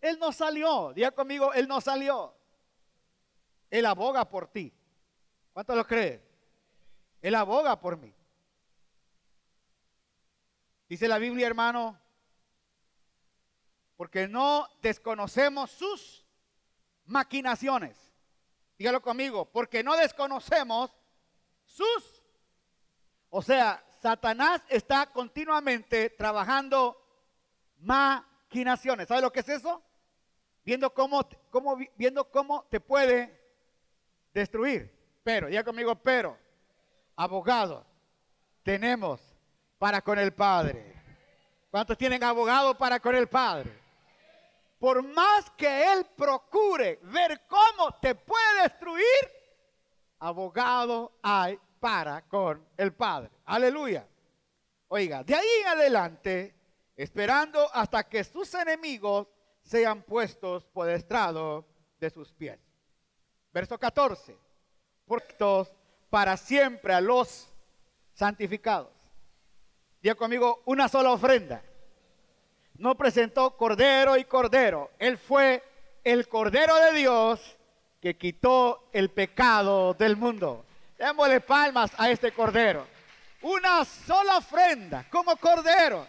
Él 0.00 0.18
no 0.18 0.32
salió, 0.32 0.92
diga 0.92 1.12
conmigo, 1.12 1.52
Él 1.52 1.68
no 1.68 1.80
salió. 1.80 2.41
Él 3.72 3.86
aboga 3.86 4.28
por 4.28 4.48
ti. 4.48 4.70
¿Cuánto 5.54 5.74
lo 5.74 5.86
cree? 5.86 6.22
Él 7.22 7.34
aboga 7.34 7.80
por 7.80 7.96
mí. 7.96 8.14
Dice 10.90 11.08
la 11.08 11.16
Biblia, 11.16 11.46
hermano, 11.46 11.98
porque 13.96 14.28
no 14.28 14.68
desconocemos 14.82 15.70
sus 15.70 16.22
maquinaciones. 17.06 17.96
Dígalo 18.76 19.00
conmigo, 19.00 19.50
porque 19.50 19.82
no 19.82 19.96
desconocemos 19.96 20.94
sus. 21.64 22.22
O 23.30 23.40
sea, 23.40 23.82
Satanás 24.02 24.60
está 24.68 25.06
continuamente 25.06 26.10
trabajando 26.10 27.02
maquinaciones. 27.78 29.08
¿Sabe 29.08 29.22
lo 29.22 29.32
que 29.32 29.40
es 29.40 29.48
eso? 29.48 29.82
Viendo 30.62 30.92
cómo, 30.92 31.26
cómo, 31.48 31.78
viendo 31.96 32.30
cómo 32.30 32.64
te 32.64 32.78
puede 32.78 33.41
destruir. 34.32 34.90
Pero, 35.22 35.48
ya 35.48 35.62
conmigo, 35.62 35.94
pero, 35.94 36.36
abogado, 37.16 37.84
tenemos 38.62 39.20
para 39.78 40.00
con 40.00 40.18
el 40.18 40.32
Padre. 40.32 40.94
¿Cuántos 41.70 41.96
tienen 41.96 42.22
abogado 42.22 42.76
para 42.76 43.00
con 43.00 43.14
el 43.14 43.28
Padre? 43.28 43.70
Por 44.78 45.02
más 45.02 45.48
que 45.50 45.92
Él 45.92 46.06
procure 46.16 46.98
ver 47.04 47.42
cómo 47.46 47.92
te 48.00 48.14
puede 48.14 48.64
destruir, 48.64 49.04
abogado 50.18 51.12
hay 51.22 51.58
para 51.78 52.22
con 52.22 52.66
el 52.76 52.92
Padre. 52.92 53.30
Aleluya. 53.44 54.06
Oiga, 54.88 55.24
de 55.24 55.34
ahí 55.34 55.48
en 55.62 55.68
adelante, 55.68 56.54
esperando 56.96 57.68
hasta 57.72 58.08
que 58.08 58.22
sus 58.24 58.52
enemigos 58.54 59.28
sean 59.62 60.02
puestos 60.02 60.66
por 60.66 60.90
estrado 60.90 61.64
de 61.98 62.10
sus 62.10 62.32
pies. 62.32 62.58
Verso 63.52 63.78
14. 63.78 64.36
Puestos 65.04 65.72
para 66.08 66.36
siempre 66.36 66.94
a 66.94 67.00
los 67.00 67.52
santificados. 68.14 68.90
Diga 70.00 70.14
conmigo, 70.14 70.62
una 70.64 70.88
sola 70.88 71.12
ofrenda. 71.12 71.62
No 72.74 72.96
presentó 72.96 73.56
cordero 73.56 74.16
y 74.16 74.24
cordero. 74.24 74.90
Él 74.98 75.18
fue 75.18 75.62
el 76.02 76.28
cordero 76.28 76.74
de 76.76 76.92
Dios 76.92 77.56
que 78.00 78.16
quitó 78.16 78.88
el 78.92 79.10
pecado 79.10 79.94
del 79.94 80.16
mundo. 80.16 80.64
Démosle 80.98 81.40
palmas 81.40 81.92
a 81.98 82.10
este 82.10 82.32
cordero. 82.32 82.86
Una 83.42 83.84
sola 83.84 84.38
ofrenda 84.38 85.06
como 85.10 85.36
cordero. 85.36 86.06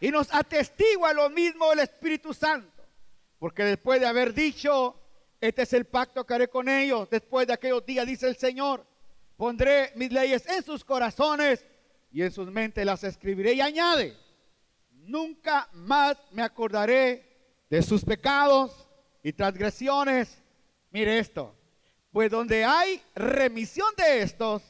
Y 0.00 0.10
nos 0.10 0.32
atestigua 0.32 1.12
lo 1.12 1.28
mismo 1.30 1.72
el 1.72 1.80
Espíritu 1.80 2.32
Santo. 2.32 2.82
Porque 3.38 3.64
después 3.64 4.00
de 4.00 4.06
haber 4.06 4.32
dicho, 4.32 4.98
este 5.40 5.62
es 5.62 5.72
el 5.72 5.84
pacto 5.84 6.24
que 6.24 6.34
haré 6.34 6.48
con 6.48 6.68
ellos, 6.68 7.08
después 7.10 7.46
de 7.46 7.52
aquellos 7.52 7.84
días, 7.84 8.06
dice 8.06 8.28
el 8.28 8.36
Señor, 8.36 8.86
pondré 9.36 9.92
mis 9.94 10.10
leyes 10.10 10.46
en 10.46 10.62
sus 10.62 10.84
corazones 10.84 11.64
y 12.10 12.22
en 12.22 12.32
sus 12.32 12.50
mentes 12.50 12.84
las 12.86 13.04
escribiré. 13.04 13.52
Y 13.52 13.60
añade, 13.60 14.16
nunca 14.90 15.68
más 15.72 16.16
me 16.32 16.42
acordaré 16.42 17.64
de 17.68 17.82
sus 17.82 18.04
pecados 18.04 18.88
y 19.22 19.32
transgresiones. 19.32 20.42
Mire 20.90 21.18
esto, 21.18 21.54
pues 22.10 22.30
donde 22.30 22.64
hay 22.64 23.02
remisión 23.14 23.88
de 23.96 24.22
estos, 24.22 24.62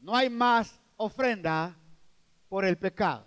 no 0.00 0.14
hay 0.14 0.30
más 0.30 0.78
ofrenda 0.96 1.76
por 2.48 2.64
el 2.64 2.76
pecado. 2.76 3.26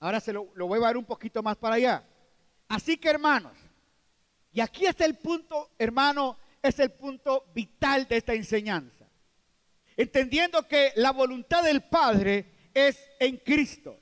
Ahora 0.00 0.20
se 0.20 0.32
lo, 0.32 0.48
lo 0.54 0.66
voy 0.66 0.78
a 0.78 0.82
dar 0.82 0.96
un 0.96 1.04
poquito 1.04 1.42
más 1.42 1.56
para 1.56 1.74
allá. 1.74 2.04
Así 2.68 2.96
que 2.96 3.10
hermanos, 3.10 3.52
y 4.56 4.62
aquí 4.62 4.86
es 4.86 4.98
el 5.02 5.16
punto, 5.16 5.72
hermano, 5.78 6.38
es 6.62 6.78
el 6.78 6.90
punto 6.90 7.44
vital 7.54 8.08
de 8.08 8.16
esta 8.16 8.32
enseñanza. 8.32 9.06
Entendiendo 9.94 10.66
que 10.66 10.94
la 10.96 11.10
voluntad 11.12 11.62
del 11.62 11.82
Padre 11.82 12.70
es 12.72 12.98
en 13.20 13.36
Cristo. 13.36 14.00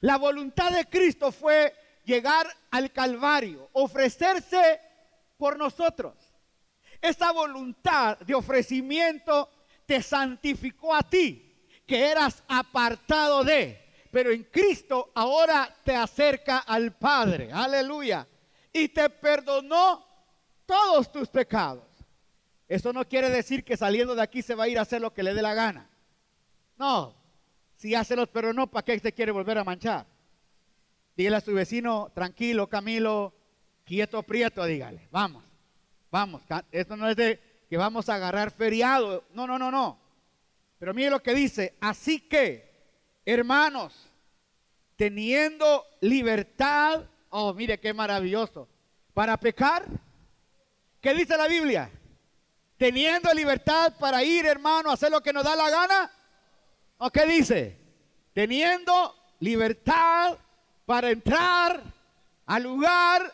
La 0.00 0.16
voluntad 0.16 0.72
de 0.72 0.86
Cristo 0.86 1.30
fue 1.30 1.72
llegar 2.04 2.48
al 2.72 2.90
Calvario, 2.90 3.70
ofrecerse 3.74 4.80
por 5.36 5.56
nosotros. 5.56 6.14
Esa 7.00 7.30
voluntad 7.30 8.18
de 8.18 8.34
ofrecimiento 8.34 9.48
te 9.86 10.02
santificó 10.02 10.96
a 10.96 11.08
ti, 11.08 11.64
que 11.86 12.10
eras 12.10 12.42
apartado 12.48 13.44
de, 13.44 13.80
pero 14.10 14.32
en 14.32 14.42
Cristo 14.42 15.12
ahora 15.14 15.72
te 15.84 15.94
acerca 15.94 16.58
al 16.58 16.90
Padre, 16.90 17.50
aleluya, 17.52 18.26
y 18.72 18.88
te 18.88 19.08
perdonó 19.10 20.04
todos 20.66 21.10
tus 21.10 21.28
pecados. 21.28 21.84
Eso 22.68 22.92
no 22.92 23.06
quiere 23.06 23.28
decir 23.28 23.64
que 23.64 23.76
saliendo 23.76 24.14
de 24.14 24.22
aquí 24.22 24.40
se 24.42 24.54
va 24.54 24.64
a 24.64 24.68
ir 24.68 24.78
a 24.78 24.82
hacer 24.82 25.00
lo 25.00 25.12
que 25.12 25.22
le 25.22 25.34
dé 25.34 25.42
la 25.42 25.54
gana. 25.54 25.90
No, 26.78 27.14
si 27.76 27.94
hace 27.94 28.16
los 28.16 28.28
no, 28.54 28.66
¿para 28.68 28.84
qué 28.84 28.98
se 28.98 29.12
quiere 29.12 29.32
volver 29.32 29.58
a 29.58 29.64
manchar? 29.64 30.06
Dígale 31.16 31.36
a 31.36 31.40
su 31.40 31.52
vecino, 31.52 32.10
tranquilo, 32.14 32.68
Camilo, 32.68 33.34
quieto, 33.84 34.22
prieto, 34.22 34.64
dígale, 34.64 35.08
vamos. 35.10 35.44
Vamos, 36.10 36.42
esto 36.70 36.96
no 36.96 37.08
es 37.08 37.16
de 37.16 37.40
que 37.70 37.76
vamos 37.78 38.08
a 38.08 38.16
agarrar 38.16 38.50
feriado. 38.50 39.24
No, 39.32 39.46
no, 39.46 39.58
no, 39.58 39.70
no. 39.70 39.98
Pero 40.78 40.92
mire 40.92 41.08
lo 41.08 41.22
que 41.22 41.32
dice. 41.32 41.74
Así 41.80 42.20
que, 42.20 42.70
hermanos, 43.24 44.10
teniendo 44.96 45.84
libertad, 46.02 47.04
oh, 47.32 47.54
mire 47.54 47.80
qué 47.80 47.92
maravilloso, 47.94 48.68
para 49.14 49.36
pecar, 49.36 49.84
¿qué 51.00 51.14
dice 51.14 51.36
la 51.36 51.48
Biblia? 51.48 51.90
Teniendo 52.76 53.32
libertad 53.32 53.94
para 53.98 54.22
ir, 54.22 54.44
hermano, 54.46 54.90
a 54.90 54.94
hacer 54.94 55.10
lo 55.10 55.22
que 55.22 55.32
nos 55.32 55.44
da 55.44 55.56
la 55.56 55.70
gana. 55.70 56.10
¿O 56.98 57.10
qué 57.10 57.26
dice? 57.26 57.78
Teniendo 58.32 59.14
libertad 59.40 60.36
para 60.84 61.10
entrar 61.10 61.82
al 62.46 62.62
lugar 62.62 63.32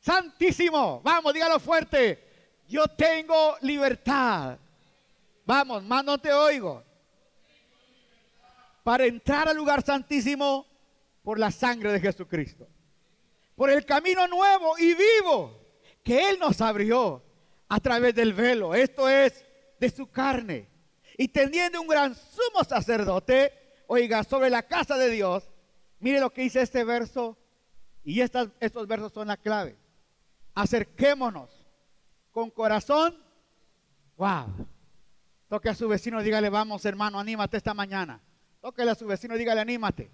santísimo. 0.00 1.00
Vamos, 1.02 1.32
dígalo 1.34 1.58
fuerte. 1.58 2.62
Yo 2.68 2.86
tengo 2.88 3.56
libertad. 3.62 4.58
Vamos, 5.44 5.82
más 5.82 6.04
no 6.04 6.18
te 6.18 6.32
oigo. 6.32 6.84
Para 8.84 9.06
entrar 9.06 9.48
al 9.48 9.56
lugar 9.56 9.82
santísimo 9.82 10.66
por 11.22 11.38
la 11.38 11.50
sangre 11.50 11.92
de 11.92 12.00
Jesucristo. 12.00 12.68
Por 13.58 13.68
el 13.68 13.84
camino 13.84 14.26
nuevo 14.26 14.78
y 14.78 14.94
vivo 14.94 15.60
que 16.02 16.30
Él 16.30 16.38
nos 16.38 16.62
abrió 16.62 17.22
a 17.68 17.78
través 17.80 18.14
del 18.14 18.32
velo. 18.32 18.74
Esto 18.74 19.06
es 19.06 19.44
de 19.78 19.90
su 19.90 20.10
carne. 20.10 20.70
Y 21.18 21.28
teniendo 21.28 21.82
un 21.82 21.88
gran 21.88 22.14
sumo 22.14 22.64
sacerdote, 22.66 23.52
oiga, 23.86 24.24
sobre 24.24 24.48
la 24.48 24.62
casa 24.62 24.96
de 24.96 25.10
Dios, 25.10 25.50
mire 25.98 26.20
lo 26.20 26.30
que 26.30 26.42
dice 26.42 26.62
este 26.62 26.84
verso. 26.84 27.36
Y 28.02 28.22
estos 28.22 28.86
versos 28.86 29.12
son 29.12 29.28
la 29.28 29.36
clave 29.36 29.76
acerquémonos 30.58 31.50
con 32.32 32.50
corazón. 32.50 33.16
Wow. 34.16 34.66
Toque 35.48 35.68
a 35.68 35.74
su 35.74 35.88
vecino, 35.88 36.20
dígale, 36.20 36.50
vamos 36.50 36.84
hermano, 36.84 37.20
anímate 37.20 37.56
esta 37.56 37.74
mañana. 37.74 38.20
Toque 38.60 38.82
a 38.82 38.94
su 38.96 39.06
vecino, 39.06 39.36
dígale, 39.36 39.60
anímate. 39.60 40.10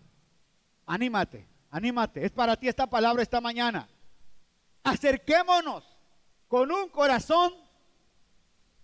Anímate, 0.86 1.48
anímate, 1.74 2.24
es 2.24 2.30
para 2.30 2.56
ti 2.56 2.68
esta 2.68 2.86
palabra 2.86 3.20
esta 3.20 3.40
mañana. 3.40 3.88
Acerquémonos 4.84 5.82
con 6.46 6.70
un 6.70 6.88
corazón, 6.88 7.52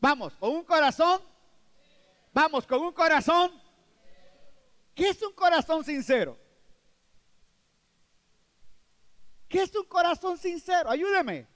vamos, 0.01 0.33
con 0.35 0.51
un 0.51 0.65
corazón, 0.65 1.23
vamos, 2.33 2.67
con 2.67 2.81
un 2.81 2.93
corazón. 2.93 3.53
¿Qué 4.93 5.11
es 5.11 5.23
un 5.23 5.33
corazón 5.35 5.85
sincero? 5.85 6.37
¿Qué 9.49 9.63
es 9.63 9.75
un 9.77 9.85
corazón 9.85 10.37
sincero? 10.37 10.91
Ayúdeme. 10.91 11.47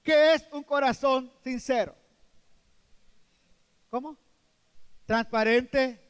¿Qué 0.00 0.34
es 0.34 0.46
un 0.52 0.62
corazón 0.62 1.32
sincero? 1.42 1.96
¿Cómo? 3.90 4.16
Transparente, 5.06 6.00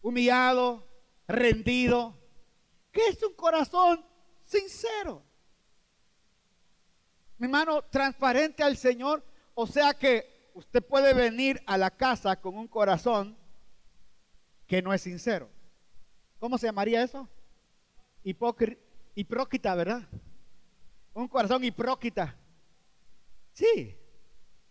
humillado, 0.00 0.86
rendido. 1.26 2.14
¿Qué 2.98 3.10
es 3.10 3.22
un 3.22 3.32
corazón 3.34 4.04
sincero? 4.42 5.22
Mi 7.36 7.46
hermano, 7.46 7.80
transparente 7.82 8.64
al 8.64 8.76
Señor. 8.76 9.24
O 9.54 9.68
sea 9.68 9.94
que 9.94 10.50
usted 10.52 10.82
puede 10.84 11.14
venir 11.14 11.62
a 11.64 11.78
la 11.78 11.92
casa 11.92 12.40
con 12.40 12.58
un 12.58 12.66
corazón 12.66 13.38
que 14.66 14.82
no 14.82 14.92
es 14.92 15.00
sincero. 15.00 15.48
¿Cómo 16.40 16.58
se 16.58 16.66
llamaría 16.66 17.04
eso? 17.04 17.28
hipócrita, 18.24 19.76
¿verdad? 19.76 20.02
Un 21.14 21.28
corazón 21.28 21.62
hipócrita. 21.62 22.34
Sí. 23.52 23.96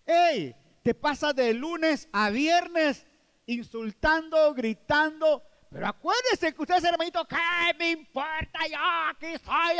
¡Ey! 0.05 0.53
Te 0.83 0.93
pasa 0.93 1.31
de 1.31 1.53
lunes 1.53 2.09
a 2.11 2.29
viernes 2.29 3.07
insultando, 3.45 4.53
gritando. 4.53 5.43
Pero 5.69 5.87
acuérdese 5.87 6.53
que 6.53 6.61
usted 6.61 6.77
es 6.77 6.83
hermanito, 6.83 7.25
¿qué 7.25 7.35
me 7.77 7.91
importa? 7.91 8.59
Yo 8.69 8.77
aquí 9.09 9.25
estoy. 9.27 9.77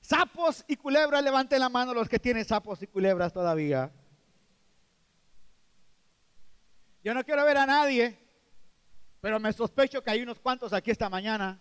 Sapos 0.00 0.64
y 0.68 0.76
culebras, 0.76 1.24
levanten 1.24 1.60
la 1.60 1.68
mano 1.68 1.94
los 1.94 2.08
que 2.08 2.18
tienen 2.18 2.44
sapos 2.44 2.82
y 2.82 2.86
culebras 2.86 3.32
todavía. 3.32 3.90
Yo 7.02 7.14
no 7.14 7.24
quiero 7.24 7.44
ver 7.44 7.56
a 7.56 7.66
nadie, 7.66 8.18
pero 9.20 9.40
me 9.40 9.52
sospecho 9.52 10.02
que 10.02 10.10
hay 10.10 10.22
unos 10.22 10.40
cuantos 10.40 10.72
aquí 10.72 10.90
esta 10.90 11.08
mañana. 11.08 11.60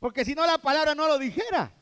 Porque 0.00 0.24
si 0.24 0.34
no 0.34 0.46
la 0.46 0.58
palabra 0.58 0.94
no 0.94 1.06
lo 1.06 1.18
dijera. 1.18 1.72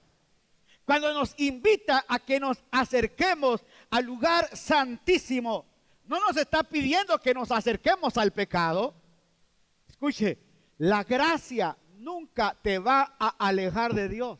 Cuando 0.85 1.12
nos 1.12 1.35
invita 1.38 2.05
a 2.09 2.18
que 2.18 2.40
nos 2.40 2.64
acerquemos 2.70 3.64
al 3.90 4.05
lugar 4.05 4.55
santísimo, 4.57 5.66
no 6.07 6.18
nos 6.20 6.37
está 6.38 6.62
pidiendo 6.62 7.18
que 7.20 7.35
nos 7.35 7.51
acerquemos 7.51 8.16
al 8.16 8.33
pecado. 8.33 8.94
Escuche, 9.98 10.38
la 10.78 11.02
gracia 11.02 11.76
nunca 11.96 12.56
te 12.62 12.78
va 12.78 13.16
a 13.18 13.30
alejar 13.48 13.94
de 13.94 14.08
Dios. 14.08 14.38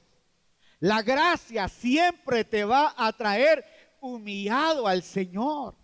La 0.79 1.03
gracia 1.03 1.66
siempre 1.66 2.44
te 2.44 2.64
va 2.64 2.94
a 2.97 3.12
traer 3.12 3.64
humillado 4.01 4.87
al 4.87 5.03
Señor. 5.03 5.75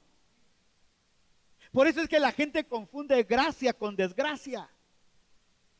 Por 1.72 1.88
eso 1.88 2.02
es 2.02 2.08
que 2.08 2.20
la 2.20 2.30
gente 2.30 2.68
confunde 2.68 3.24
gracia 3.24 3.72
con 3.72 3.96
desgracia. 3.96 4.70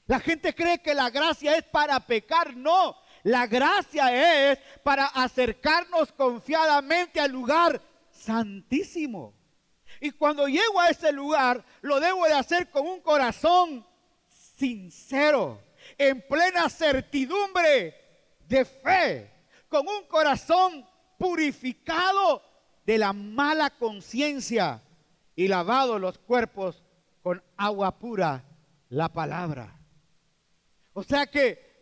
La 0.07 0.18
gente 0.18 0.52
cree 0.57 0.83
que 0.83 0.92
la 0.92 1.09
gracia 1.11 1.57
es 1.57 1.62
para 1.62 2.00
pecar. 2.00 2.57
No, 2.57 2.96
la 3.22 3.46
gracia 3.46 4.50
es 4.50 4.59
para 4.83 5.07
acercarnos 5.07 6.11
confiadamente 6.11 7.20
al 7.20 7.30
lugar 7.30 7.80
santísimo. 8.11 9.35
Y 10.00 10.11
cuando 10.11 10.46
llego 10.46 10.80
a 10.80 10.90
ese 10.90 11.12
lugar, 11.12 11.64
lo 11.83 12.00
debo 12.00 12.24
de 12.26 12.35
hacer 12.35 12.70
con 12.70 12.87
un 12.87 13.00
corazón 13.00 13.87
sincero, 14.57 15.61
en 15.98 16.22
plena 16.22 16.68
certidumbre 16.68 17.94
de 18.46 18.64
fe, 18.64 19.30
con 19.68 19.87
un 19.88 20.04
corazón 20.07 20.87
purificado 21.18 22.42
de 22.85 22.98
la 22.98 23.12
mala 23.12 23.70
conciencia 23.70 24.83
y 25.35 25.48
lavado 25.48 25.98
los 25.98 26.18
cuerpos 26.18 26.83
con 27.22 27.42
agua 27.57 27.98
pura, 27.98 28.44
la 28.88 29.09
palabra. 29.09 29.80
O 30.92 31.02
sea 31.02 31.26
que 31.26 31.74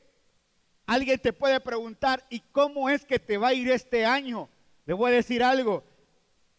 alguien 0.87 1.19
te 1.19 1.33
puede 1.33 1.61
preguntar, 1.61 2.25
¿y 2.31 2.41
cómo 2.41 2.89
es 2.89 3.05
que 3.05 3.19
te 3.19 3.37
va 3.37 3.49
a 3.49 3.55
ir 3.55 3.71
este 3.71 4.07
año? 4.07 4.49
Le 4.87 4.95
voy 4.95 5.13
a 5.13 5.17
decir 5.17 5.43
algo. 5.43 5.85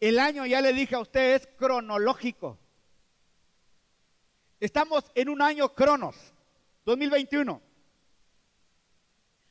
El 0.03 0.19
año, 0.19 0.45
ya 0.45 0.59
le 0.59 0.73
dije 0.73 0.95
a 0.95 0.99
usted, 0.99 1.35
es 1.35 1.47
cronológico. 1.57 2.59
Estamos 4.59 5.09
en 5.15 5.29
un 5.29 5.41
año 5.41 5.69
cronos, 5.69 6.17
2021. 6.83 7.61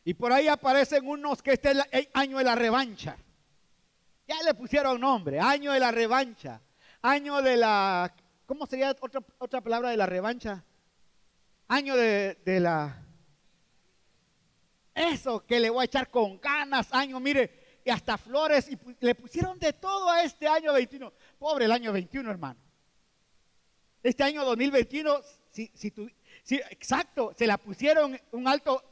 Y 0.04 0.12
por 0.12 0.30
ahí 0.30 0.48
aparecen 0.48 1.08
unos 1.08 1.40
que 1.40 1.54
este 1.54 1.70
es 1.70 1.78
el 1.90 2.08
año 2.12 2.36
de 2.36 2.44
la 2.44 2.54
revancha. 2.54 3.16
Ya 4.28 4.42
le 4.44 4.52
pusieron 4.52 5.00
nombre, 5.00 5.40
año 5.40 5.72
de 5.72 5.80
la 5.80 5.90
revancha, 5.90 6.60
año 7.00 7.40
de 7.40 7.56
la, 7.56 8.14
¿cómo 8.44 8.66
sería 8.66 8.90
otra, 8.90 9.22
otra 9.38 9.62
palabra 9.62 9.88
de 9.88 9.96
la 9.96 10.04
revancha? 10.04 10.62
Año 11.68 11.96
de, 11.96 12.34
de 12.44 12.60
la, 12.60 13.02
eso 14.94 15.46
que 15.46 15.60
le 15.60 15.70
voy 15.70 15.80
a 15.80 15.86
echar 15.86 16.10
con 16.10 16.38
ganas, 16.42 16.92
año, 16.92 17.18
mire, 17.20 17.61
y 17.84 17.90
hasta 17.90 18.16
flores, 18.16 18.68
y 18.70 18.78
le 19.00 19.14
pusieron 19.14 19.58
de 19.58 19.72
todo 19.72 20.08
a 20.08 20.22
este 20.22 20.46
año 20.46 20.72
21. 20.72 21.12
Pobre 21.38 21.64
el 21.64 21.72
año 21.72 21.92
21, 21.92 22.30
hermano. 22.30 22.60
Este 24.02 24.22
año 24.22 24.44
2021, 24.44 25.20
si, 25.50 25.70
si, 25.74 25.92
si, 26.42 26.56
exacto, 26.56 27.34
se 27.36 27.46
la 27.46 27.58
pusieron 27.58 28.18
un 28.32 28.48
alto 28.48 28.82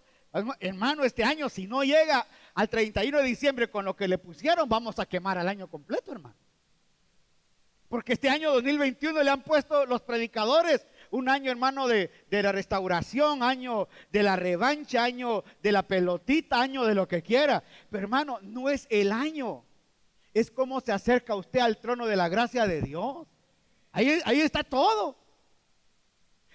Hermano, 0.61 1.03
este 1.05 1.25
año 1.25 1.49
si 1.49 1.67
no 1.67 1.83
llega 1.83 2.25
al 2.55 2.69
31 2.69 3.19
de 3.19 3.25
diciembre 3.25 3.69
con 3.69 3.85
lo 3.85 3.97
que 3.97 4.07
le 4.07 4.17
pusieron, 4.17 4.69
vamos 4.69 4.99
a 5.01 5.07
quemar 5.07 5.39
al 5.39 5.49
año 5.49 5.69
completo, 5.69 6.13
hermano. 6.13 6.37
Porque 7.89 8.13
este 8.13 8.29
año 8.29 8.53
2021 8.53 9.25
le 9.25 9.31
han 9.31 9.43
puesto 9.43 9.85
los 9.87 10.03
predicadores 10.03 10.87
un 11.11 11.29
año, 11.29 11.51
hermano, 11.51 11.89
de, 11.89 12.11
de, 12.31 12.43
la 12.43 12.53
restauración, 12.53 13.43
año 13.43 13.89
de 14.13 14.23
la 14.23 14.37
revancha, 14.37 15.05
año 15.05 15.45
de 15.63 15.73
la 15.73 15.83
pelotita, 15.83 16.61
año 16.61 16.85
de 16.85 16.95
lo 16.95 17.09
que 17.09 17.23
quiera. 17.23 17.63
Pero 17.91 18.05
hermano, 18.05 18.39
no 18.43 18.69
es 18.69 18.87
el 18.91 19.13
año. 19.13 19.65
Es 20.33 20.51
cómo 20.51 20.81
se 20.81 20.93
acerca 20.93 21.35
usted 21.35 21.61
al 21.61 21.79
trono 21.79 22.07
de 22.07 22.17
la 22.17 22.29
gracia 22.29 22.67
de 22.67 22.83
Dios. 22.83 23.27
Ahí, 23.93 24.21
ahí 24.25 24.41
está 24.41 24.63
todo. 24.63 25.17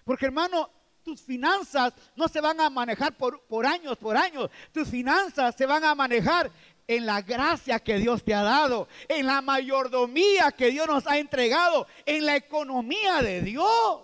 Porque 0.06 0.26
hermano, 0.26 0.70
tus 1.04 1.22
finanzas 1.22 1.94
no 2.16 2.28
se 2.28 2.42
van 2.42 2.60
a 2.62 2.70
manejar 2.70 3.16
por, 3.16 3.42
por 3.42 3.66
años, 3.66 3.98
por 3.98 4.18
años. 4.18 4.50
Tus 4.72 4.88
finanzas 4.88 5.56
se 5.56 5.66
van 5.66 5.84
a 5.84 5.96
manejar 5.96 6.52
en 6.88 7.06
la 7.06 7.22
gracia 7.22 7.80
que 7.80 7.98
Dios 7.98 8.24
te 8.24 8.34
ha 8.34 8.44
dado, 8.44 8.88
en 9.08 9.26
la 9.26 9.42
mayordomía 9.42 10.52
que 10.52 10.72
Dios 10.72 10.88
nos 10.88 11.08
ha 11.08 11.18
entregado, 11.18 11.88
en 12.06 12.26
la 12.26 12.36
economía 12.36 13.22
de 13.22 13.42
Dios. 13.42 14.02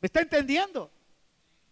¿Me 0.00 0.06
está 0.06 0.20
entendiendo? 0.20 0.90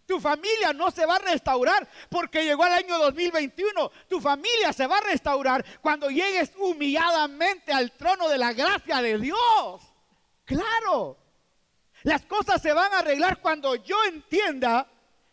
Tu 0.05 0.21
familia 0.21 0.71
no 0.71 0.89
se 0.89 1.05
va 1.05 1.17
a 1.17 1.19
restaurar 1.19 1.87
porque 2.09 2.45
llegó 2.45 2.65
el 2.65 2.73
año 2.73 2.97
2021. 2.97 3.91
Tu 4.07 4.21
familia 4.21 4.71
se 4.71 4.87
va 4.87 4.97
a 4.97 5.01
restaurar 5.01 5.65
cuando 5.81 6.09
llegues 6.09 6.53
humilladamente 6.57 7.73
al 7.73 7.91
trono 7.91 8.29
de 8.29 8.37
la 8.37 8.53
gracia 8.53 9.01
de 9.01 9.17
Dios. 9.17 9.81
Claro. 10.45 11.17
Las 12.03 12.25
cosas 12.25 12.61
se 12.61 12.71
van 12.71 12.93
a 12.93 12.99
arreglar 12.99 13.41
cuando 13.41 13.75
yo 13.75 13.97
entienda 14.05 14.89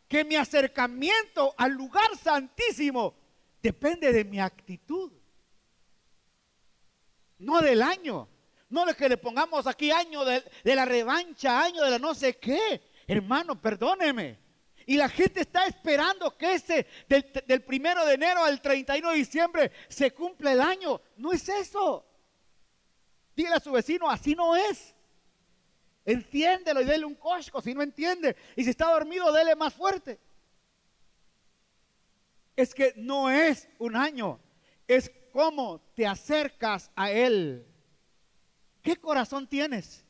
que 0.08 0.24
mi 0.24 0.34
acercamiento 0.34 1.54
al 1.56 1.72
lugar 1.72 2.16
santísimo 2.16 3.14
depende 3.62 4.12
de 4.12 4.24
mi 4.24 4.40
actitud. 4.40 5.12
No 7.38 7.60
del 7.60 7.80
año. 7.80 8.28
No 8.74 8.84
de 8.84 8.96
que 8.96 9.08
le 9.08 9.16
pongamos 9.16 9.68
aquí 9.68 9.92
año 9.92 10.24
de, 10.24 10.42
la 10.64 10.84
revancha, 10.84 11.62
año 11.62 11.84
de 11.84 11.90
la 11.90 11.98
no 12.00 12.12
sé 12.12 12.38
qué. 12.38 12.82
Hermano, 13.06 13.54
perdóneme. 13.62 14.36
Y 14.84 14.96
la 14.96 15.08
gente 15.08 15.42
está 15.42 15.64
esperando 15.68 16.36
que 16.36 16.54
ese 16.54 16.84
del, 17.06 17.62
primero 17.62 18.04
de 18.04 18.14
enero 18.14 18.42
al 18.42 18.60
31 18.60 19.10
de 19.12 19.16
diciembre 19.16 19.70
se 19.88 20.10
cumpla 20.10 20.52
el 20.52 20.60
año. 20.60 21.00
No 21.16 21.32
es 21.32 21.48
eso. 21.48 22.04
Dígale 23.36 23.54
a 23.54 23.60
su 23.60 23.70
vecino, 23.70 24.10
así 24.10 24.34
no 24.34 24.56
es. 24.56 24.92
Entiéndelo 26.04 26.80
y 26.80 26.84
dele 26.84 27.04
un 27.04 27.14
cosco 27.14 27.62
si 27.62 27.74
no 27.74 27.80
entiende. 27.80 28.34
Y 28.56 28.64
si 28.64 28.70
está 28.70 28.86
dormido, 28.86 29.30
dele 29.30 29.54
más 29.54 29.72
fuerte. 29.72 30.18
Es 32.56 32.74
que 32.74 32.92
no 32.96 33.30
es 33.30 33.68
un 33.78 33.94
año, 33.94 34.40
es 34.88 35.12
cómo 35.32 35.80
te 35.94 36.08
acercas 36.08 36.90
a 36.96 37.12
Él. 37.12 37.68
¿Qué 38.84 38.96
corazón 38.96 39.48
tienes? 39.48 40.04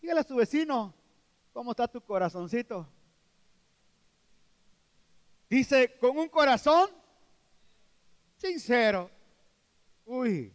Dígale 0.00 0.20
a 0.20 0.24
su 0.24 0.34
vecino, 0.36 0.94
¿cómo 1.52 1.72
está 1.72 1.86
tu 1.86 2.00
corazoncito? 2.00 2.88
Dice, 5.50 5.98
con 5.98 6.16
un 6.16 6.28
corazón 6.30 6.88
sincero. 8.38 9.10
Uy, 10.06 10.50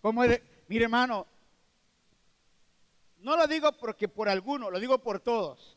¿cómo 0.00 0.24
es 0.24 0.30
de, 0.30 0.64
mire 0.68 0.84
hermano, 0.84 1.26
no 3.18 3.36
lo 3.36 3.46
digo 3.46 3.70
porque 3.72 4.08
por 4.08 4.30
alguno, 4.30 4.70
lo 4.70 4.80
digo 4.80 4.96
por 5.02 5.20
todos. 5.20 5.76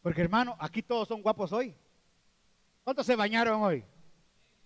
Porque 0.00 0.22
hermano, 0.22 0.56
aquí 0.58 0.82
todos 0.82 1.06
son 1.06 1.20
guapos 1.20 1.52
hoy. 1.52 1.76
¿Cuántos 2.82 3.04
se 3.04 3.14
bañaron 3.14 3.60
hoy? 3.60 3.84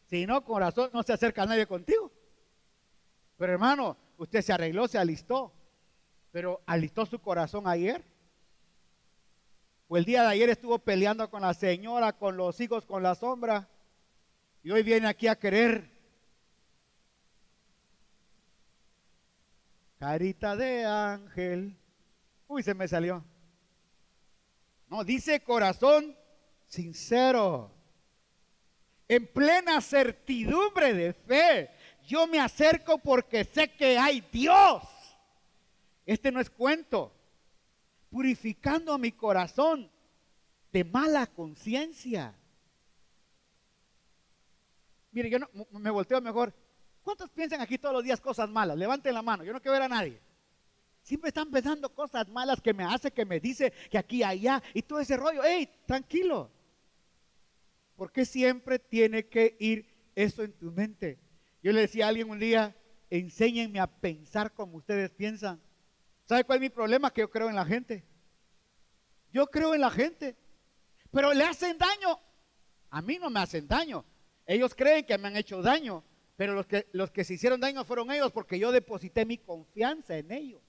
Si 0.07 0.25
no, 0.25 0.45
corazón, 0.45 0.91
no 0.93 1.03
se 1.03 1.13
acerca 1.13 1.47
nadie 1.47 1.67
contigo. 1.67 2.02
Pero 3.43 3.55
hermano, 3.55 3.97
usted 4.19 4.41
se 4.41 4.53
arregló, 4.53 4.87
se 4.87 4.99
alistó. 4.99 5.53
Pero 6.31 6.63
alistó 6.65 7.05
su 7.05 7.19
corazón 7.21 7.67
ayer. 7.67 8.05
O 9.89 9.97
el 9.97 10.05
día 10.05 10.23
de 10.23 10.29
ayer 10.29 10.49
estuvo 10.49 10.79
peleando 10.79 11.29
con 11.29 11.43
la 11.43 11.53
señora, 11.53 12.13
con 12.13 12.37
los 12.37 12.61
hijos, 12.61 12.87
con 12.87 13.03
la 13.03 13.17
sombra. 13.17 13.69
Y 14.63 14.71
hoy 14.71 14.85
viene 14.85 15.09
aquí 15.09 15.27
a 15.27 15.35
querer. 15.35 15.91
Carita 19.99 20.55
de 20.55 20.85
ángel. 20.85 21.77
Uy, 22.47 22.63
se 22.63 22.75
me 22.75 22.87
salió. 22.87 23.25
No, 24.87 25.03
dice 25.03 25.43
corazón 25.43 26.17
sincero. 26.69 27.73
En 29.09 29.27
plena 29.27 29.81
certidumbre 29.81 30.95
de 30.95 31.13
fe. 31.13 31.82
Yo 32.07 32.27
me 32.27 32.41
acerco 32.41 32.99
porque 32.99 33.45
sé 33.45 33.69
que 33.69 33.99
hay 33.99 34.21
Dios. 34.33 34.83
Este 36.05 36.33
no 36.33 36.41
es 36.41 36.51
cuento. 36.51 37.13
Purificando 38.11 38.99
mi 38.99 39.13
corazón 39.13 39.91
de 40.73 40.85
mala 40.85 41.27
conciencia. 41.27 42.35
Mire, 45.13 45.31
yo 45.31 45.39
no, 45.39 45.49
me 45.73 45.91
volteo 45.91 46.21
mejor. 46.21 46.53
¿Cuántos 47.03 47.31
piensan 47.31 47.61
aquí 47.61 47.79
todos 47.79 47.95
los 47.95 48.05
días 48.05 48.21
cosas 48.21 48.49
malas? 48.49 48.77
Levanten 48.77 49.15
la 49.15 49.23
mano, 49.23 49.45
yo 49.45 49.53
no 49.53 49.61
quiero 49.61 49.73
ver 49.73 49.83
a 49.83 49.89
nadie. 49.89 50.21
Siempre 51.03 51.29
están 51.29 51.51
pensando 51.51 51.93
cosas 51.93 52.29
malas 52.29 52.61
que 52.61 52.73
me 52.73 52.85
hace, 52.85 53.11
que 53.11 53.25
me 53.25 53.41
dice, 53.41 53.73
que 53.91 53.99
aquí, 53.99 54.23
allá, 54.23 54.63
y 54.73 54.83
todo 54.83 55.01
ese 55.01 55.17
rollo. 55.17 55.43
¡Ey, 55.43 55.69
tranquilo! 55.85 56.49
¿Por 57.97 58.13
qué 58.13 58.25
siempre 58.25 58.79
tiene 58.79 59.27
que 59.27 59.57
ir 59.59 59.87
eso 60.15 60.43
en 60.43 60.53
tu 60.53 60.71
mente? 60.71 61.19
Yo 61.63 61.73
le 61.73 61.83
decía 61.83 62.07
a 62.07 62.09
alguien 62.09 62.29
un 62.29 62.39
día, 62.39 62.77
enséñenme 63.09 63.79
a 63.79 63.87
pensar 63.87 64.53
como 64.53 64.79
ustedes 64.79 65.11
piensan. 65.11 65.61
¿Sabe 66.25 66.45
cuál 66.45 66.57
es 66.57 66.63
mi 66.63 66.71
problema? 66.71 67.13
Que 67.13 67.21
yo 67.21 67.31
creo 67.31 67.49
en 67.49 67.57
la 67.57 67.65
gente. 67.65 68.05
Yo 69.33 69.47
creo 69.47 69.75
en 69.75 69.81
la 69.81 69.91
gente. 69.91 70.37
Pero 71.11 71.33
le 71.33 71.45
hacen 71.45 71.79
daño. 71.79 72.19
A 72.91 73.01
mí 73.03 73.19
no 73.19 73.31
me 73.31 73.41
hacen 73.41 73.69
daño. 73.69 74.05
Ellos 74.47 74.75
creen 74.75 75.05
que 75.05 75.17
me 75.19 75.29
han 75.29 75.37
hecho 75.37 75.63
daño. 75.63 76.05
Pero 76.37 76.55
los 76.55 76.67
que, 76.67 76.89
los 76.93 77.11
que 77.11 77.25
se 77.25 77.35
hicieron 77.35 77.61
daño 77.61 77.85
fueron 77.85 78.11
ellos 78.11 78.33
porque 78.33 78.59
yo 78.59 78.73
deposité 78.73 79.25
mi 79.25 79.39
confianza 79.39 80.17
en 80.17 80.33
ellos. 80.33 80.63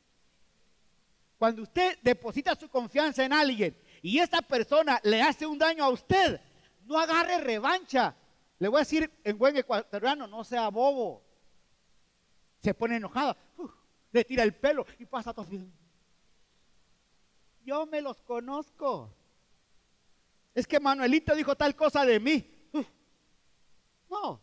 Cuando 1.37 1.63
usted 1.63 1.97
deposita 2.01 2.55
su 2.55 2.69
confianza 2.69 3.25
en 3.25 3.33
alguien 3.33 3.75
y 4.01 4.19
esta 4.19 4.41
persona 4.41 4.99
le 5.03 5.21
hace 5.21 5.45
un 5.45 5.57
daño 5.57 5.83
a 5.83 5.89
usted, 5.89 6.39
no 6.85 6.99
agarre 6.99 7.39
revancha. 7.39 8.15
Le 8.59 8.67
voy 8.67 8.77
a 8.77 8.79
decir 8.79 9.11
en 9.23 9.37
buen 9.37 9.57
ecuatoriano, 9.57 10.27
no 10.27 10.43
sea 10.43 10.69
bobo. 10.69 11.23
Se 12.59 12.73
pone 12.73 12.95
enojada, 12.95 13.35
le 14.11 14.23
tira 14.23 14.43
el 14.43 14.55
pelo 14.55 14.85
y 14.99 15.05
pasa 15.05 15.33
todo. 15.33 15.47
Yo 17.65 17.85
me 17.85 18.01
los 18.01 18.21
conozco. 18.21 19.13
Es 20.53 20.67
que 20.67 20.79
Manuelito 20.79 21.35
dijo 21.35 21.55
tal 21.55 21.75
cosa 21.75 22.05
de 22.05 22.19
mí. 22.19 22.49
No. 24.09 24.39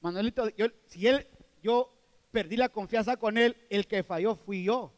Manuelito, 0.00 0.48
si 0.86 1.06
él, 1.06 1.28
yo 1.62 1.96
perdí 2.32 2.56
la 2.56 2.68
confianza 2.70 3.16
con 3.16 3.38
él, 3.38 3.56
el 3.70 3.86
que 3.86 4.02
falló 4.02 4.34
fui 4.34 4.64
yo, 4.64 4.92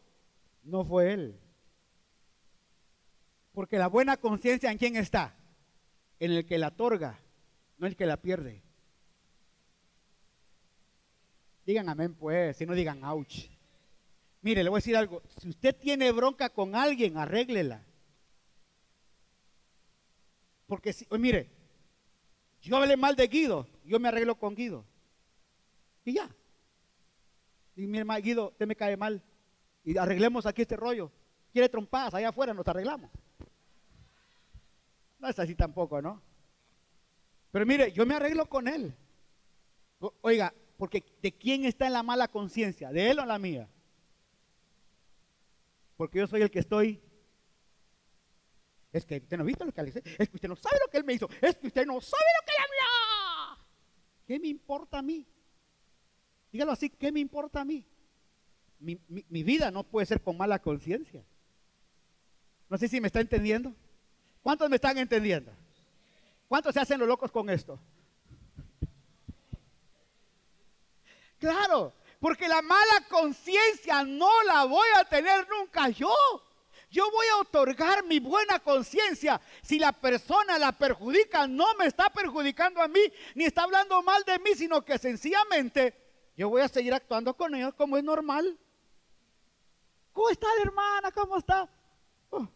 no 0.62 0.84
fue 0.84 1.12
él. 1.12 1.40
Porque 3.52 3.78
la 3.78 3.88
buena 3.88 4.16
conciencia 4.16 4.70
en 4.70 4.78
quién 4.78 4.96
está? 4.96 5.36
En 6.18 6.32
el 6.32 6.46
que 6.46 6.56
la 6.56 6.68
otorga, 6.68 7.20
no 7.78 7.86
el 7.86 7.96
que 7.96 8.06
la 8.06 8.16
pierde. 8.16 8.62
Digan 11.66 11.88
amén 11.88 12.14
pues, 12.14 12.56
si 12.56 12.66
no 12.66 12.74
digan 12.74 13.02
ouch. 13.04 13.48
Mire, 14.42 14.62
le 14.62 14.68
voy 14.68 14.76
a 14.76 14.80
decir 14.80 14.96
algo. 14.96 15.22
Si 15.38 15.48
usted 15.48 15.74
tiene 15.74 16.12
bronca 16.12 16.50
con 16.50 16.74
alguien, 16.74 17.16
arréglela. 17.16 17.82
Porque 20.66 20.92
si, 20.92 21.06
mire, 21.18 21.50
yo 22.60 22.76
hablé 22.76 22.96
mal 22.96 23.16
de 23.16 23.26
Guido, 23.26 23.66
yo 23.84 23.98
me 23.98 24.08
arreglo 24.08 24.34
con 24.36 24.54
Guido. 24.54 24.84
Y 26.04 26.14
ya. 26.14 26.28
Y 27.76 27.86
mi 27.86 27.98
hermano 27.98 28.22
Guido, 28.22 28.48
usted 28.50 28.66
me 28.66 28.76
cae 28.76 28.96
mal. 28.96 29.22
Y 29.84 29.96
arreglemos 29.96 30.46
aquí 30.46 30.62
este 30.62 30.76
rollo. 30.76 31.10
Quiere 31.52 31.68
trompadas, 31.68 32.14
allá 32.14 32.28
afuera 32.28 32.52
nos 32.52 32.66
arreglamos. 32.68 33.10
No 35.18 35.28
es 35.28 35.38
así 35.38 35.54
tampoco, 35.54 36.02
¿no? 36.02 36.20
Pero 37.54 37.66
mire, 37.66 37.92
yo 37.92 38.04
me 38.04 38.16
arreglo 38.16 38.46
con 38.48 38.66
él. 38.66 38.92
Oiga, 40.22 40.52
porque 40.76 41.04
¿de 41.22 41.30
quién 41.30 41.64
está 41.64 41.86
en 41.86 41.92
la 41.92 42.02
mala 42.02 42.26
conciencia? 42.26 42.90
¿De 42.90 43.12
él 43.12 43.20
o 43.20 43.24
la 43.24 43.38
mía? 43.38 43.68
porque 45.96 46.18
yo 46.18 46.26
soy 46.26 46.42
el 46.42 46.50
que 46.50 46.58
estoy. 46.58 47.00
Es 48.92 49.04
que 49.04 49.18
usted 49.18 49.36
no 49.36 49.44
ha 49.44 49.46
visto 49.46 49.64
lo 49.64 49.70
que 49.70 49.84
le 49.84 49.90
hice. 49.90 50.02
Es 50.18 50.28
que 50.28 50.36
usted 50.36 50.48
no 50.48 50.56
sabe 50.56 50.78
lo 50.84 50.90
que 50.90 50.96
él 50.98 51.04
me 51.04 51.12
hizo. 51.12 51.28
Es 51.40 51.56
que 51.56 51.68
usted 51.68 51.86
no 51.86 52.00
sabe 52.00 52.24
lo 52.40 52.44
que 52.44 52.52
le 52.52 52.64
habló. 52.64 53.66
¿Qué 54.26 54.40
me 54.40 54.48
importa 54.48 54.98
a 54.98 55.02
mí? 55.02 55.24
Dígalo 56.50 56.72
así, 56.72 56.90
¿qué 56.90 57.12
me 57.12 57.20
importa 57.20 57.60
a 57.60 57.64
mí? 57.64 57.86
Mi, 58.80 58.98
mi 59.06 59.44
vida 59.44 59.70
no 59.70 59.84
puede 59.84 60.06
ser 60.06 60.20
con 60.20 60.36
mala 60.36 60.58
conciencia. 60.58 61.24
No 62.68 62.76
sé 62.78 62.88
si 62.88 63.00
me 63.00 63.06
está 63.06 63.20
entendiendo. 63.20 63.72
¿Cuántos 64.42 64.68
me 64.68 64.74
están 64.74 64.98
entendiendo? 64.98 65.52
¿Cuántos 66.48 66.74
se 66.74 66.80
hacen 66.80 66.98
los 66.98 67.08
locos 67.08 67.30
con 67.30 67.48
esto? 67.50 67.78
Claro, 71.38 71.92
porque 72.20 72.48
la 72.48 72.62
mala 72.62 73.06
conciencia 73.08 74.02
no 74.04 74.42
la 74.44 74.64
voy 74.64 74.88
a 74.96 75.04
tener 75.04 75.46
nunca 75.48 75.88
yo. 75.88 76.14
Yo 76.90 77.10
voy 77.10 77.26
a 77.32 77.38
otorgar 77.38 78.04
mi 78.04 78.20
buena 78.20 78.60
conciencia. 78.60 79.40
Si 79.62 79.78
la 79.78 79.92
persona 79.92 80.58
la 80.58 80.72
perjudica, 80.72 81.46
no 81.48 81.74
me 81.74 81.86
está 81.86 82.08
perjudicando 82.08 82.80
a 82.80 82.88
mí, 82.88 83.00
ni 83.34 83.44
está 83.44 83.64
hablando 83.64 84.00
mal 84.02 84.22
de 84.24 84.38
mí, 84.38 84.54
sino 84.54 84.84
que 84.84 84.96
sencillamente 84.96 85.92
yo 86.36 86.48
voy 86.48 86.62
a 86.62 86.68
seguir 86.68 86.94
actuando 86.94 87.36
con 87.36 87.54
ellos 87.54 87.74
como 87.74 87.96
es 87.96 88.04
normal. 88.04 88.58
¿Cómo 90.12 90.30
está 90.30 90.46
la 90.56 90.62
hermana? 90.62 91.10
¿Cómo 91.10 91.36
está? 91.36 91.68
Oh. 92.30 92.48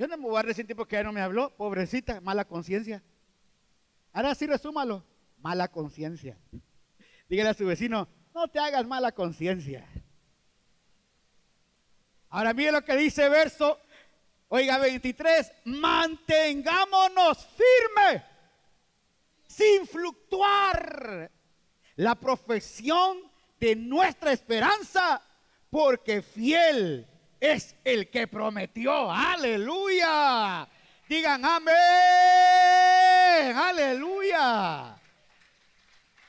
Yo 0.00 0.08
no 0.08 0.16
me 0.16 0.24
voy 0.24 0.38
a 0.38 0.42
resentir 0.42 0.74
porque 0.74 0.96
ella 0.96 1.04
no 1.04 1.12
me 1.12 1.20
habló. 1.20 1.54
Pobrecita, 1.54 2.22
mala 2.22 2.46
conciencia. 2.46 3.02
Ahora 4.14 4.34
sí 4.34 4.46
resúmalo. 4.46 5.04
Mala 5.42 5.68
conciencia. 5.68 6.38
Dígale 7.28 7.50
a 7.50 7.54
su 7.54 7.66
vecino, 7.66 8.08
no 8.34 8.48
te 8.48 8.58
hagas 8.58 8.86
mala 8.86 9.12
conciencia. 9.12 9.86
Ahora 12.30 12.54
mire 12.54 12.72
lo 12.72 12.82
que 12.82 12.96
dice 12.96 13.28
verso, 13.28 13.78
oiga 14.48 14.78
23, 14.78 15.52
mantengámonos 15.66 17.46
firmes, 17.46 18.22
sin 19.48 19.86
fluctuar 19.86 21.30
la 21.96 22.14
profesión 22.14 23.18
de 23.58 23.76
nuestra 23.76 24.32
esperanza, 24.32 25.22
porque 25.68 26.22
fiel 26.22 27.06
es 27.40 27.74
el 27.84 28.10
que 28.10 28.28
prometió. 28.28 29.10
Aleluya. 29.10 30.68
Digan 31.08 31.44
amén. 31.44 31.74
Aleluya. 33.56 34.96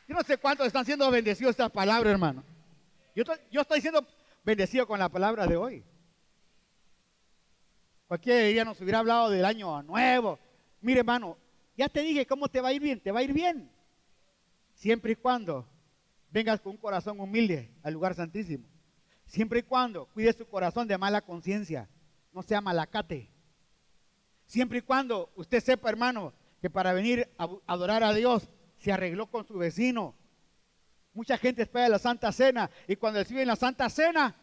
Yo 0.07 0.15
no 0.15 0.23
sé 0.23 0.37
cuántos 0.37 0.67
están 0.67 0.85
siendo 0.85 1.11
bendecidos 1.11 1.51
esta 1.51 1.69
palabra, 1.69 2.09
hermano. 2.09 2.43
Yo 3.15 3.23
estoy, 3.23 3.37
yo 3.51 3.61
estoy 3.61 3.81
siendo 3.81 4.07
bendecido 4.43 4.87
con 4.87 4.99
la 4.99 5.09
palabra 5.09 5.45
de 5.45 5.55
hoy. 5.57 5.83
Cualquier 8.07 8.51
día 8.51 8.65
nos 8.65 8.81
hubiera 8.81 8.99
hablado 8.99 9.29
del 9.29 9.45
año 9.45 9.83
nuevo. 9.83 10.39
Mire, 10.81 10.99
hermano, 10.99 11.37
ya 11.77 11.87
te 11.87 12.01
dije 12.01 12.25
cómo 12.25 12.49
te 12.49 12.59
va 12.59 12.69
a 12.69 12.73
ir 12.73 12.81
bien. 12.81 12.99
Te 12.99 13.11
va 13.11 13.19
a 13.19 13.23
ir 13.23 13.33
bien. 13.33 13.71
Siempre 14.73 15.11
y 15.13 15.15
cuando 15.15 15.67
vengas 16.29 16.59
con 16.59 16.71
un 16.71 16.77
corazón 16.77 17.19
humilde 17.19 17.69
al 17.83 17.93
lugar 17.93 18.15
santísimo. 18.15 18.70
Siempre 19.31 19.59
y 19.59 19.63
cuando 19.63 20.07
cuides 20.07 20.35
tu 20.35 20.45
corazón 20.45 20.89
de 20.89 20.97
mala 20.97 21.21
conciencia. 21.21 21.87
No 22.33 22.43
sea 22.43 22.59
malacate. 22.59 23.31
Siempre 24.45 24.79
y 24.79 24.81
cuando 24.81 25.31
usted 25.37 25.63
sepa, 25.63 25.87
hermano, 25.89 26.33
que 26.59 26.69
para 26.69 26.91
venir 26.91 27.29
a 27.37 27.47
adorar 27.65 28.03
a 28.03 28.13
Dios 28.13 28.49
se 28.77 28.91
arregló 28.91 29.27
con 29.27 29.47
su 29.47 29.57
vecino. 29.57 30.13
Mucha 31.13 31.37
gente 31.37 31.61
espera 31.61 31.87
la 31.87 31.97
Santa 31.97 32.29
Cena 32.33 32.69
y 32.89 32.97
cuando 32.97 33.19
reciben 33.19 33.47
la 33.47 33.55
Santa 33.55 33.89
Cena, 33.89 34.35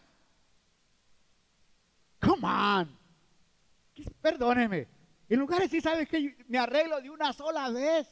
come 2.18 2.48
on, 2.48 2.98
perdóneme, 4.22 4.88
en 5.28 5.38
lugares 5.38 5.70
sí 5.70 5.82
sabes 5.82 6.08
que 6.08 6.34
me 6.48 6.58
arreglo 6.58 6.98
de 7.02 7.10
una 7.10 7.34
sola 7.34 7.68
vez. 7.68 8.08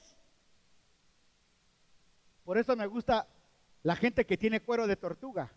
Por 2.44 2.58
eso 2.58 2.76
me 2.76 2.86
gusta 2.86 3.26
la 3.82 3.96
gente 3.96 4.26
que 4.26 4.36
tiene 4.36 4.60
cuero 4.60 4.86
de 4.86 4.96
tortuga, 4.96 5.50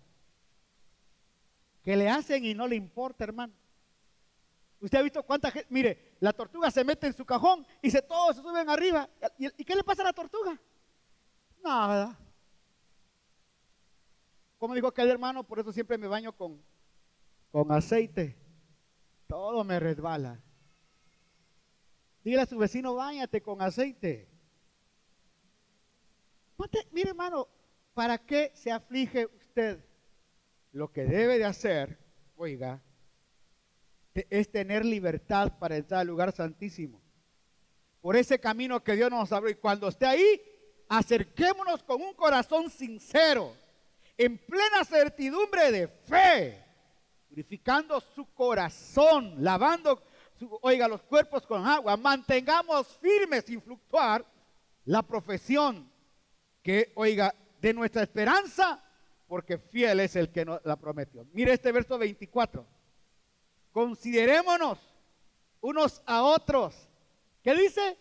que 1.83 1.95
le 1.95 2.09
hacen 2.09 2.45
y 2.45 2.53
no 2.53 2.67
le 2.67 2.75
importa, 2.75 3.23
hermano. 3.23 3.53
Usted 4.81 4.97
ha 4.97 5.01
visto 5.01 5.23
cuánta 5.23 5.51
gente, 5.51 5.67
mire, 5.69 6.15
la 6.19 6.31
tortuga 6.31 6.71
se 6.71 6.83
mete 6.83 7.07
en 7.07 7.13
su 7.13 7.25
cajón 7.25 7.65
y 7.81 7.91
se 7.91 8.01
todos 8.01 8.35
se 8.35 8.41
suben 8.41 8.69
arriba. 8.69 9.09
¿Y, 9.37 9.63
qué 9.63 9.75
le 9.75 9.83
pasa 9.83 10.01
a 10.03 10.05
la 10.05 10.13
tortuga? 10.13 10.59
Nada. 11.63 12.17
Como 14.57 14.73
dijo 14.73 14.87
aquel 14.87 15.09
hermano, 15.09 15.43
por 15.43 15.59
eso 15.59 15.71
siempre 15.71 15.97
me 15.97 16.07
baño 16.07 16.31
con, 16.33 16.61
con 17.51 17.71
aceite. 17.71 18.37
Todo 19.27 19.63
me 19.63 19.79
resbala. 19.79 20.41
Dígale 22.23 22.43
a 22.43 22.45
su 22.45 22.57
vecino, 22.57 22.95
bañate 22.95 23.41
con 23.41 23.61
aceite. 23.61 24.29
mire 26.91 27.09
hermano, 27.09 27.47
¿para 27.93 28.17
qué 28.17 28.51
se 28.53 28.71
aflige 28.71 29.25
usted? 29.25 29.88
Lo 30.71 30.91
que 30.91 31.05
debe 31.05 31.37
de 31.37 31.45
hacer, 31.45 31.97
oiga, 32.35 32.81
es 34.13 34.51
tener 34.51 34.85
libertad 34.85 35.57
para 35.59 35.77
entrar 35.77 36.01
al 36.01 36.07
lugar 36.07 36.31
santísimo. 36.31 37.01
Por 38.01 38.15
ese 38.15 38.39
camino 38.39 38.83
que 38.83 38.95
Dios 38.95 39.09
nos 39.09 39.31
abrió. 39.31 39.51
Y 39.51 39.55
cuando 39.55 39.87
esté 39.87 40.05
ahí, 40.05 40.41
acerquémonos 40.87 41.83
con 41.83 42.01
un 42.01 42.13
corazón 42.13 42.69
sincero, 42.69 43.55
en 44.17 44.37
plena 44.37 44.83
certidumbre 44.83 45.71
de 45.71 45.87
fe, 45.87 46.65
purificando 47.29 48.01
su 48.01 48.25
corazón, 48.33 49.35
lavando, 49.43 50.03
oiga, 50.61 50.87
los 50.87 51.01
cuerpos 51.03 51.45
con 51.45 51.65
agua. 51.65 51.95
Mantengamos 51.97 52.87
firmes 52.97 53.45
sin 53.45 53.61
fluctuar 53.61 54.25
la 54.85 55.01
profesión 55.03 55.89
que, 56.61 56.91
oiga, 56.95 57.33
de 57.61 57.73
nuestra 57.73 58.03
esperanza, 58.03 58.83
porque 59.29 59.59
fiel 59.59 59.99
es 59.99 60.15
el 60.15 60.31
que 60.31 60.43
nos 60.43 60.59
la 60.65 60.75
prometió. 60.75 61.25
Mire 61.33 61.53
este 61.53 61.71
verso 61.71 61.99
24. 61.99 62.65
Considerémonos 63.71 64.79
unos 65.61 66.01
a 66.07 66.23
otros. 66.23 66.89
¿Qué 67.43 67.53
dice? 67.55 67.97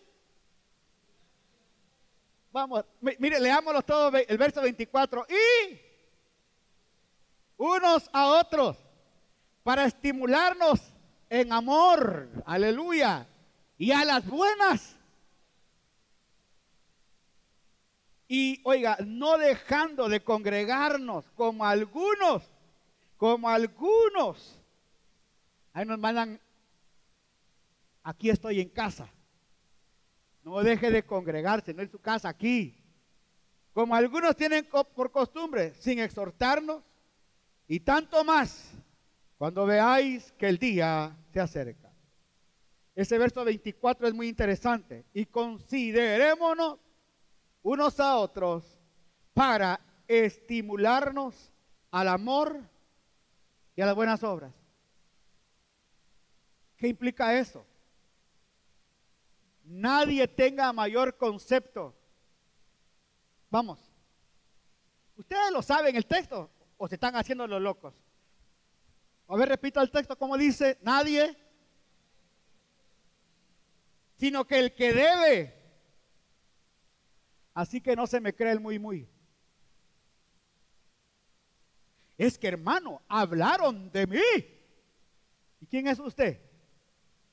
Vamos, 2.51 2.83
mire, 2.99 3.39
leámoslo 3.39 3.83
todo, 3.83 4.17
el 4.17 4.37
verso 4.39 4.59
24. 4.59 5.27
Y 5.29 5.79
unos 7.57 8.09
a 8.11 8.31
otros 8.39 8.77
para 9.61 9.85
estimularnos 9.85 10.81
en 11.29 11.53
amor, 11.53 12.27
aleluya, 12.43 13.27
y 13.77 13.91
a 13.91 14.03
las 14.03 14.27
buenas. 14.27 14.98
Y 18.31 18.61
oiga, 18.63 18.95
no 19.03 19.39
dejando 19.39 20.07
de 20.07 20.23
congregarnos 20.23 21.25
como 21.31 21.65
algunos, 21.65 22.43
como 23.17 23.49
algunos. 23.49 24.61
Ahí 25.73 25.83
nos 25.83 25.97
mandan, 25.97 26.39
aquí 28.03 28.29
estoy 28.29 28.61
en 28.61 28.69
casa. 28.69 29.11
No 30.43 30.61
deje 30.61 30.91
de 30.91 31.03
congregarse, 31.03 31.73
no 31.73 31.81
en 31.81 31.89
su 31.89 31.97
casa, 31.97 32.29
aquí. 32.29 32.79
Como 33.73 33.95
algunos 33.95 34.35
tienen 34.35 34.67
por 34.67 35.11
costumbre, 35.11 35.73
sin 35.79 35.97
exhortarnos, 35.97 36.83
y 37.67 37.79
tanto 37.79 38.23
más 38.23 38.71
cuando 39.39 39.65
veáis 39.65 40.31
que 40.33 40.47
el 40.49 40.59
día 40.59 41.17
se 41.33 41.39
acerca. 41.39 41.91
Ese 42.93 43.17
verso 43.17 43.43
24 43.43 44.07
es 44.07 44.13
muy 44.13 44.27
interesante. 44.27 45.05
Y 45.13 45.25
considerémonos 45.25 46.77
unos 47.61 47.99
a 47.99 48.17
otros 48.17 48.79
para 49.33 49.79
estimularnos 50.07 51.51
al 51.91 52.07
amor 52.07 52.59
y 53.75 53.81
a 53.81 53.85
las 53.85 53.95
buenas 53.95 54.23
obras. 54.23 54.53
¿Qué 56.77 56.87
implica 56.87 57.37
eso? 57.37 57.65
Nadie 59.63 60.27
tenga 60.27 60.71
mayor 60.73 61.17
concepto. 61.17 61.95
Vamos. 63.49 63.79
Ustedes 65.15 65.51
lo 65.51 65.61
saben 65.61 65.95
el 65.95 66.05
texto 66.05 66.49
o 66.77 66.87
se 66.87 66.95
están 66.95 67.15
haciendo 67.15 67.45
los 67.45 67.61
locos. 67.61 67.93
A 69.27 69.35
ver, 69.35 69.49
repito 69.49 69.81
el 69.81 69.91
texto, 69.91 70.17
como 70.17 70.37
dice, 70.37 70.79
nadie, 70.81 71.37
sino 74.15 74.45
que 74.47 74.59
el 74.59 74.73
que 74.73 74.93
debe. 74.93 75.58
Así 77.59 77.81
que 77.81 77.93
no 77.93 78.07
se 78.07 78.21
me 78.21 78.33
cree 78.33 78.53
el 78.53 78.61
muy, 78.61 78.79
muy. 78.79 79.05
Es 82.17 82.37
que 82.37 82.47
hermano, 82.47 83.01
hablaron 83.09 83.91
de 83.91 84.07
mí. 84.07 84.21
¿Y 85.59 85.65
quién 85.65 85.87
es 85.87 85.99
usted? 85.99 86.39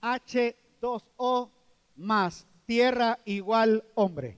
H2O 0.03 1.53
más 1.95 2.45
tierra 2.67 3.21
igual 3.25 3.85
hombre. 3.95 4.37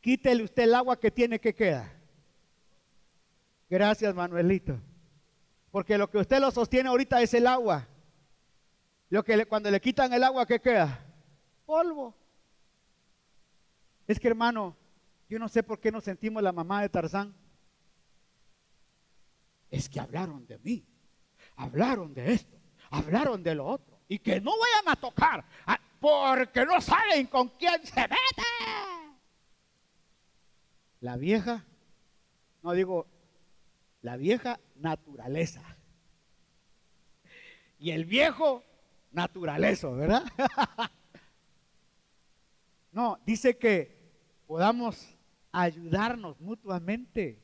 Quítele 0.00 0.42
usted 0.42 0.64
el 0.64 0.74
agua 0.74 0.98
que 0.98 1.12
tiene 1.12 1.38
que 1.38 1.54
quedar. 1.54 1.92
Gracias, 3.70 4.12
Manuelito. 4.16 4.80
Porque 5.70 5.96
lo 5.96 6.10
que 6.10 6.18
usted 6.18 6.40
lo 6.40 6.50
sostiene 6.50 6.88
ahorita 6.88 7.22
es 7.22 7.32
el 7.34 7.46
agua. 7.46 7.86
Lo 9.10 9.22
que 9.22 9.46
cuando 9.46 9.70
le 9.70 9.80
quitan 9.80 10.12
el 10.12 10.24
agua, 10.24 10.44
¿qué 10.44 10.60
queda? 10.60 11.06
Polvo. 11.64 12.16
Es 14.06 14.18
que, 14.18 14.28
hermano, 14.28 14.76
yo 15.28 15.38
no 15.38 15.48
sé 15.48 15.62
por 15.62 15.80
qué 15.80 15.90
nos 15.90 16.04
sentimos 16.04 16.42
la 16.42 16.52
mamá 16.52 16.82
de 16.82 16.88
Tarzán. 16.88 17.34
Es 19.70 19.88
que 19.88 20.00
hablaron 20.00 20.46
de 20.46 20.58
mí, 20.58 20.84
hablaron 21.56 22.12
de 22.12 22.34
esto, 22.34 22.58
hablaron 22.90 23.42
de 23.42 23.54
lo 23.54 23.66
otro. 23.66 23.98
Y 24.08 24.18
que 24.18 24.40
no 24.40 24.50
vayan 24.58 24.88
a 24.88 25.00
tocar, 25.00 25.44
ah, 25.66 25.80
porque 26.00 26.66
no 26.66 26.80
saben 26.80 27.26
con 27.28 27.48
quién 27.50 27.86
se 27.86 28.02
mete. 28.02 28.42
La 31.00 31.16
vieja, 31.16 31.64
no 32.62 32.72
digo 32.72 33.06
la 34.02 34.16
vieja 34.16 34.60
naturaleza. 34.76 35.62
Y 37.78 37.92
el 37.92 38.04
viejo 38.04 38.62
naturaleza, 39.12 39.88
¿verdad? 39.88 40.24
no, 42.92 43.18
dice 43.24 43.56
que 43.56 44.12
podamos 44.46 45.16
ayudarnos 45.50 46.38
mutuamente. 46.40 47.42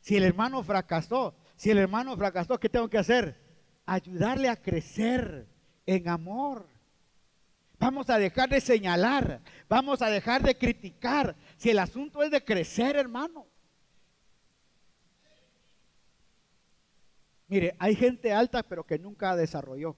Si 0.00 0.16
el 0.16 0.22
hermano 0.22 0.62
fracasó, 0.62 1.34
si 1.56 1.70
el 1.70 1.78
hermano 1.78 2.16
fracasó, 2.16 2.58
¿qué 2.58 2.68
tengo 2.68 2.88
que 2.88 2.98
hacer? 2.98 3.40
Ayudarle 3.84 4.48
a 4.48 4.56
crecer 4.56 5.48
en 5.84 6.08
amor. 6.08 6.68
Vamos 7.78 8.08
a 8.10 8.18
dejar 8.18 8.48
de 8.48 8.60
señalar, 8.60 9.42
vamos 9.68 10.02
a 10.02 10.10
dejar 10.10 10.42
de 10.42 10.56
criticar. 10.56 11.34
Si 11.56 11.70
el 11.70 11.80
asunto 11.80 12.22
es 12.22 12.30
de 12.30 12.44
crecer, 12.44 12.94
hermano. 12.94 13.46
Mire, 17.48 17.74
hay 17.80 17.96
gente 17.96 18.32
alta 18.32 18.62
pero 18.62 18.84
que 18.84 18.98
nunca 18.98 19.34
desarrolló. 19.34 19.96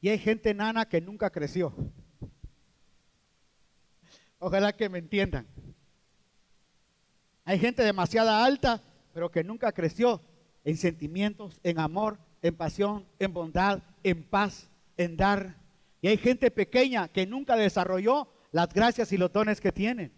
Y 0.00 0.08
hay 0.08 0.18
gente 0.18 0.54
nana 0.54 0.86
que 0.86 1.02
nunca 1.02 1.28
creció. 1.28 1.74
Ojalá 4.46 4.76
que 4.76 4.90
me 4.90 4.98
entiendan. 4.98 5.46
Hay 7.46 7.58
gente 7.58 7.82
demasiada 7.82 8.44
alta 8.44 8.82
pero 9.14 9.30
que 9.30 9.44
nunca 9.44 9.72
creció 9.72 10.20
en 10.64 10.76
sentimientos, 10.76 11.60
en 11.62 11.78
amor, 11.78 12.18
en 12.42 12.56
pasión, 12.56 13.06
en 13.20 13.32
bondad, 13.32 13.80
en 14.02 14.24
paz, 14.24 14.68
en 14.98 15.16
dar. 15.16 15.56
Y 16.02 16.08
hay 16.08 16.18
gente 16.18 16.50
pequeña 16.50 17.08
que 17.08 17.24
nunca 17.24 17.56
desarrolló 17.56 18.28
las 18.50 18.74
gracias 18.74 19.12
y 19.12 19.16
los 19.16 19.32
dones 19.32 19.60
que 19.60 19.72
tiene. 19.72 20.10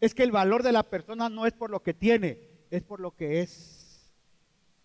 Es 0.00 0.12
que 0.12 0.24
el 0.24 0.32
valor 0.32 0.62
de 0.62 0.72
la 0.72 0.82
persona 0.82 1.30
no 1.30 1.46
es 1.46 1.54
por 1.54 1.70
lo 1.70 1.82
que 1.82 1.94
tiene, 1.94 2.40
es 2.70 2.82
por 2.82 3.00
lo 3.00 3.12
que 3.12 3.40
es. 3.40 4.10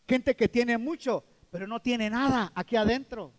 Gente 0.08 0.36
que 0.36 0.48
tiene 0.48 0.78
mucho, 0.78 1.26
pero 1.50 1.68
no 1.68 1.82
tiene 1.82 2.10
nada 2.10 2.52
aquí 2.56 2.76
adentro. 2.76 3.34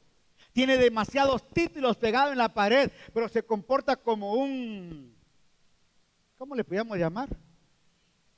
Tiene 0.53 0.77
demasiados 0.77 1.49
títulos 1.49 1.97
pegados 1.97 2.33
en 2.33 2.39
la 2.39 2.53
pared, 2.53 2.91
pero 3.15 3.29
se 3.29 3.45
comporta 3.45 3.97
como 3.97 4.35
un, 4.35 5.12
¿cómo 6.43 6.57
le 6.57 6.65
podríamos 6.65 6.99
llamar? 6.99 7.29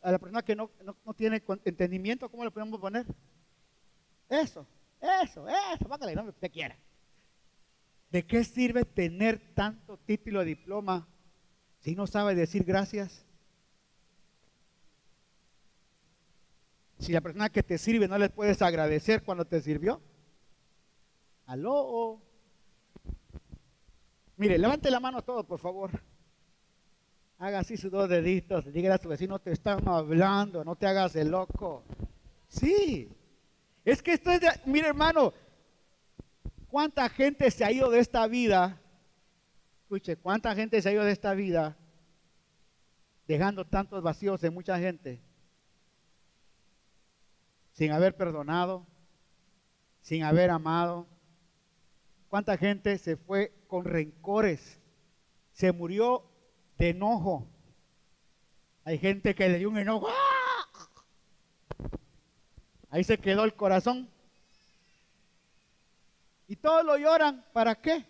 A 0.02 0.12
la 0.12 0.18
persona 0.18 0.42
que 0.42 0.54
no, 0.54 0.68
tiene 1.16 1.42
entendimiento, 1.64 2.28
¿cómo 2.28 2.44
le 2.44 2.50
podemos 2.50 2.78
poner? 2.78 3.06
Eso, 4.28 4.66
eso, 5.22 5.48
eso, 5.48 5.88
póngale 5.88 6.14
no 6.14 6.24
usted 6.24 6.52
quiera. 6.52 6.76
¿De 8.10 8.26
qué 8.26 8.44
sirve 8.44 8.84
tener 8.84 9.54
tanto 9.54 9.96
título 9.96 10.40
de 10.40 10.44
diploma 10.44 11.08
si 11.80 11.94
no 11.94 12.06
sabe 12.06 12.34
decir 12.34 12.64
gracias? 12.64 13.24
Si 16.98 17.10
la 17.10 17.22
persona 17.22 17.48
que 17.48 17.62
te 17.62 17.78
sirve 17.78 18.06
no 18.06 18.18
le 18.18 18.28
puedes 18.28 18.60
agradecer 18.60 19.22
cuando 19.22 19.46
te 19.46 19.62
sirvió. 19.62 20.02
Aló. 21.46 22.20
Mire, 24.36 24.58
levante 24.58 24.90
la 24.90 25.00
mano 25.00 25.22
todo, 25.22 25.42
por 25.44 25.58
favor. 25.58 25.90
Haga 27.38 27.60
así 27.60 27.76
sus 27.76 27.90
dos 27.90 28.08
deditos. 28.08 28.72
Dígale 28.72 28.94
a 28.94 28.98
tu 28.98 29.08
vecino, 29.08 29.38
te 29.38 29.52
están 29.52 29.86
hablando, 29.88 30.64
no 30.64 30.76
te 30.76 30.86
hagas 30.86 31.16
el 31.16 31.30
loco. 31.30 31.82
Sí. 32.48 33.08
Es 33.84 34.02
que 34.02 34.12
esto 34.12 34.30
es 34.30 34.40
de, 34.40 34.48
mire 34.64 34.88
hermano, 34.88 35.34
¿cuánta 36.68 37.08
gente 37.08 37.50
se 37.50 37.64
ha 37.64 37.72
ido 37.72 37.90
de 37.90 37.98
esta 37.98 38.26
vida? 38.26 38.80
Escuche, 39.82 40.16
¿cuánta 40.16 40.54
gente 40.54 40.80
se 40.80 40.88
ha 40.88 40.92
ido 40.92 41.04
de 41.04 41.12
esta 41.12 41.34
vida 41.34 41.76
dejando 43.26 43.66
tantos 43.66 44.02
vacíos 44.02 44.42
en 44.44 44.54
mucha 44.54 44.78
gente? 44.78 45.20
Sin 47.72 47.92
haber 47.92 48.16
perdonado, 48.16 48.86
sin 50.00 50.22
haber 50.22 50.50
amado. 50.50 51.06
¿Cuánta 52.28 52.56
gente 52.56 52.96
se 52.98 53.16
fue 53.16 53.52
con 53.66 53.84
rencores? 53.84 54.80
Se 55.52 55.72
murió 55.72 56.24
enojo. 56.90 57.46
Hay 58.84 58.98
gente 58.98 59.34
que 59.34 59.48
le 59.48 59.58
dio 59.58 59.70
un 59.70 59.78
enojo. 59.78 60.08
¡ah! 60.08 60.54
Ahí 62.90 63.02
se 63.02 63.18
quedó 63.18 63.44
el 63.44 63.54
corazón. 63.54 64.08
Y 66.46 66.56
todos 66.56 66.84
lo 66.84 66.96
lloran. 66.96 67.44
¿Para 67.52 67.74
qué? 67.74 68.04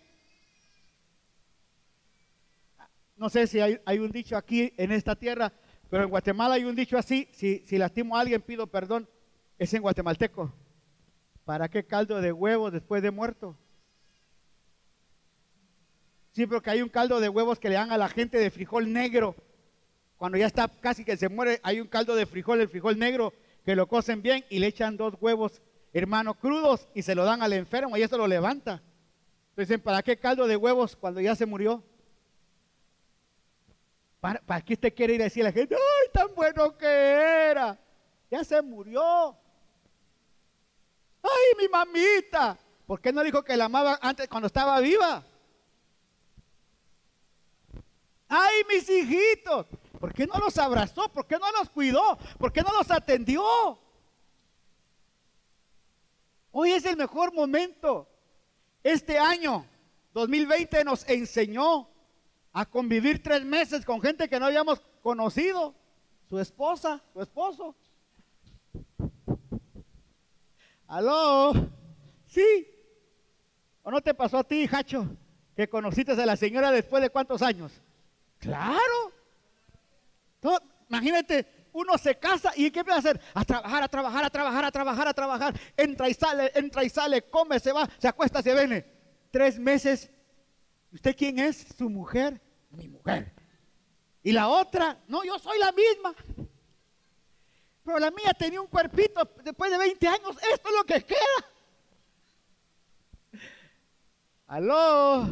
No 3.17 3.29
sé 3.29 3.47
si 3.47 3.59
hay, 3.59 3.99
un 3.99 4.11
dicho 4.11 4.35
aquí 4.35 4.73
en 4.77 4.91
esta 4.91 5.15
tierra, 5.15 5.53
pero 5.89 6.03
en 6.03 6.09
Guatemala 6.09 6.55
hay 6.55 6.65
un 6.65 6.75
dicho 6.75 6.97
así. 6.97 7.29
Si, 7.31 7.59
si 7.65 7.77
lastimo 7.77 8.15
a 8.15 8.19
alguien, 8.21 8.41
pido 8.41 8.67
perdón. 8.67 9.07
Es 9.57 9.73
en 9.73 9.81
guatemalteco. 9.81 10.53
¿Para 11.45 11.69
qué 11.69 11.85
caldo 11.85 12.19
de 12.21 12.33
huevo 12.33 12.71
después 12.71 13.01
de 13.01 13.11
muerto? 13.11 13.57
Sí, 16.35 16.45
porque 16.45 16.69
hay 16.69 16.81
un 16.81 16.89
caldo 16.89 17.21
de 17.21 17.29
huevos 17.29 17.59
que 17.59 17.69
le 17.69 17.75
dan 17.75 17.93
a 17.93 17.97
la 17.97 18.09
gente 18.09 18.37
de 18.37 18.51
frijol 18.51 18.91
negro. 18.91 19.37
Cuando 20.17 20.37
ya 20.37 20.47
está 20.47 20.67
casi 20.67 21.05
que 21.05 21.15
se 21.15 21.29
muere, 21.29 21.61
hay 21.63 21.79
un 21.79 21.87
caldo 21.87 22.13
de 22.13 22.25
frijol, 22.25 22.59
el 22.59 22.67
frijol 22.67 22.99
negro, 22.99 23.33
que 23.63 23.73
lo 23.73 23.87
cocen 23.87 24.21
bien 24.21 24.43
y 24.49 24.59
le 24.59 24.67
echan 24.67 24.97
dos 24.97 25.13
huevos, 25.21 25.61
hermanos, 25.93 26.35
crudos 26.35 26.89
y 26.93 27.03
se 27.03 27.15
lo 27.15 27.23
dan 27.23 27.41
al 27.41 27.53
enfermo 27.53 27.95
y 27.95 28.01
eso 28.01 28.17
lo 28.17 28.27
levanta. 28.27 28.83
Entonces, 29.51 29.79
¿para 29.79 30.03
qué 30.03 30.17
caldo 30.17 30.45
de 30.45 30.57
huevos 30.57 30.97
cuando 30.97 31.21
ya 31.21 31.35
se 31.35 31.45
murió? 31.45 31.81
¿Para, 34.19 34.41
¿Para 34.41 34.59
qué 34.59 34.73
usted 34.73 34.93
quiere 34.93 35.13
ir 35.13 35.21
a 35.21 35.25
decir 35.25 35.43
a 35.43 35.45
la 35.45 35.53
gente, 35.53 35.75
ay, 35.75 36.09
tan 36.11 36.35
bueno 36.35 36.77
que 36.77 36.85
era? 36.85 37.79
Ya 38.29 38.43
se 38.43 38.61
murió. 38.61 39.37
¡Ay, 41.23 41.61
mi 41.61 41.69
mamita! 41.69 42.57
¿Por 42.85 42.99
qué 42.99 43.13
no 43.13 43.23
dijo 43.23 43.41
que 43.41 43.55
la 43.55 43.65
amaba 43.65 43.97
antes 44.01 44.27
cuando 44.27 44.47
estaba 44.47 44.81
viva? 44.81 45.23
¡Ay, 48.27 48.63
mis 48.67 48.89
hijitos! 48.89 49.67
¿Por 49.99 50.13
qué 50.13 50.27
no 50.27 50.37
los 50.39 50.57
abrazó? 50.57 51.09
¿Por 51.09 51.27
qué 51.27 51.37
no 51.37 51.51
los 51.51 51.69
cuidó? 51.69 52.17
¿Por 52.37 52.51
qué 52.51 52.61
no 52.61 52.71
los 52.73 52.89
atendió? 52.91 53.43
Hoy 56.51 56.71
es 56.71 56.85
el 56.85 56.97
mejor 56.97 57.33
momento. 57.33 58.07
Este 58.83 59.17
año, 59.17 59.65
2020, 60.13 60.83
nos 60.83 61.07
enseñó 61.09 61.89
a 62.53 62.65
convivir 62.65 63.21
tres 63.21 63.43
meses 63.43 63.83
con 63.83 64.01
gente 64.01 64.29
que 64.29 64.39
no 64.39 64.45
habíamos 64.45 64.79
conocido. 65.01 65.75
Su 66.29 66.39
esposa, 66.39 67.03
su 67.13 67.21
esposo. 67.21 67.75
¿Aló? 70.87 71.53
¿Sí? 72.27 72.67
¿O 73.83 73.91
no 73.91 74.01
te 74.01 74.13
pasó 74.13 74.39
a 74.39 74.43
ti, 74.43 74.67
Hacho, 74.71 75.07
que 75.55 75.69
conociste 75.69 76.13
a 76.13 76.25
la 76.25 76.35
señora 76.35 76.71
después 76.71 77.01
de 77.03 77.09
cuántos 77.09 77.41
años? 77.41 77.71
Claro. 78.45 79.11
imagínate, 80.87 81.67
uno 81.73 81.97
se 81.97 82.15
casa 82.17 82.53
y 82.55 82.69
¿qué 82.69 82.83
puede 82.83 82.99
hacer? 82.99 83.19
A 83.33 83.43
trabajar, 83.43 83.83
a 83.83 83.87
trabajar, 83.87 84.23
a 84.23 84.29
trabajar, 84.29 84.65
a 84.65 84.71
trabajar, 84.71 85.07
a 85.07 85.13
trabajar. 85.13 85.59
Entra 85.75 86.07
y 86.07 86.13
sale, 86.13 86.51
entra 86.53 86.83
y 86.83 86.89
sale, 86.89 87.23
come, 87.23 87.59
se 87.59 87.71
va, 87.71 87.89
se 87.97 88.07
acuesta, 88.07 88.41
se 88.41 88.53
viene. 88.53 88.85
Tres 89.31 89.59
meses. 89.59 90.09
¿Usted 90.93 91.15
quién 91.17 91.39
es? 91.39 91.65
Su 91.77 91.89
mujer. 91.89 92.39
Mi 92.69 92.87
mujer. 92.87 93.33
Y 94.23 94.31
la 94.31 94.47
otra, 94.47 94.99
no, 95.07 95.23
yo 95.23 95.37
soy 95.39 95.57
la 95.59 95.71
misma. 95.71 96.15
Pero 97.83 97.99
la 97.99 98.11
mía 98.11 98.33
tenía 98.33 98.61
un 98.61 98.67
cuerpito 98.67 99.27
después 99.43 99.71
de 99.71 99.77
20 99.77 100.07
años. 100.07 100.37
Esto 100.53 100.69
es 100.69 100.75
lo 100.75 100.83
que 100.85 101.03
queda. 101.03 101.45
Aló. 104.47 105.27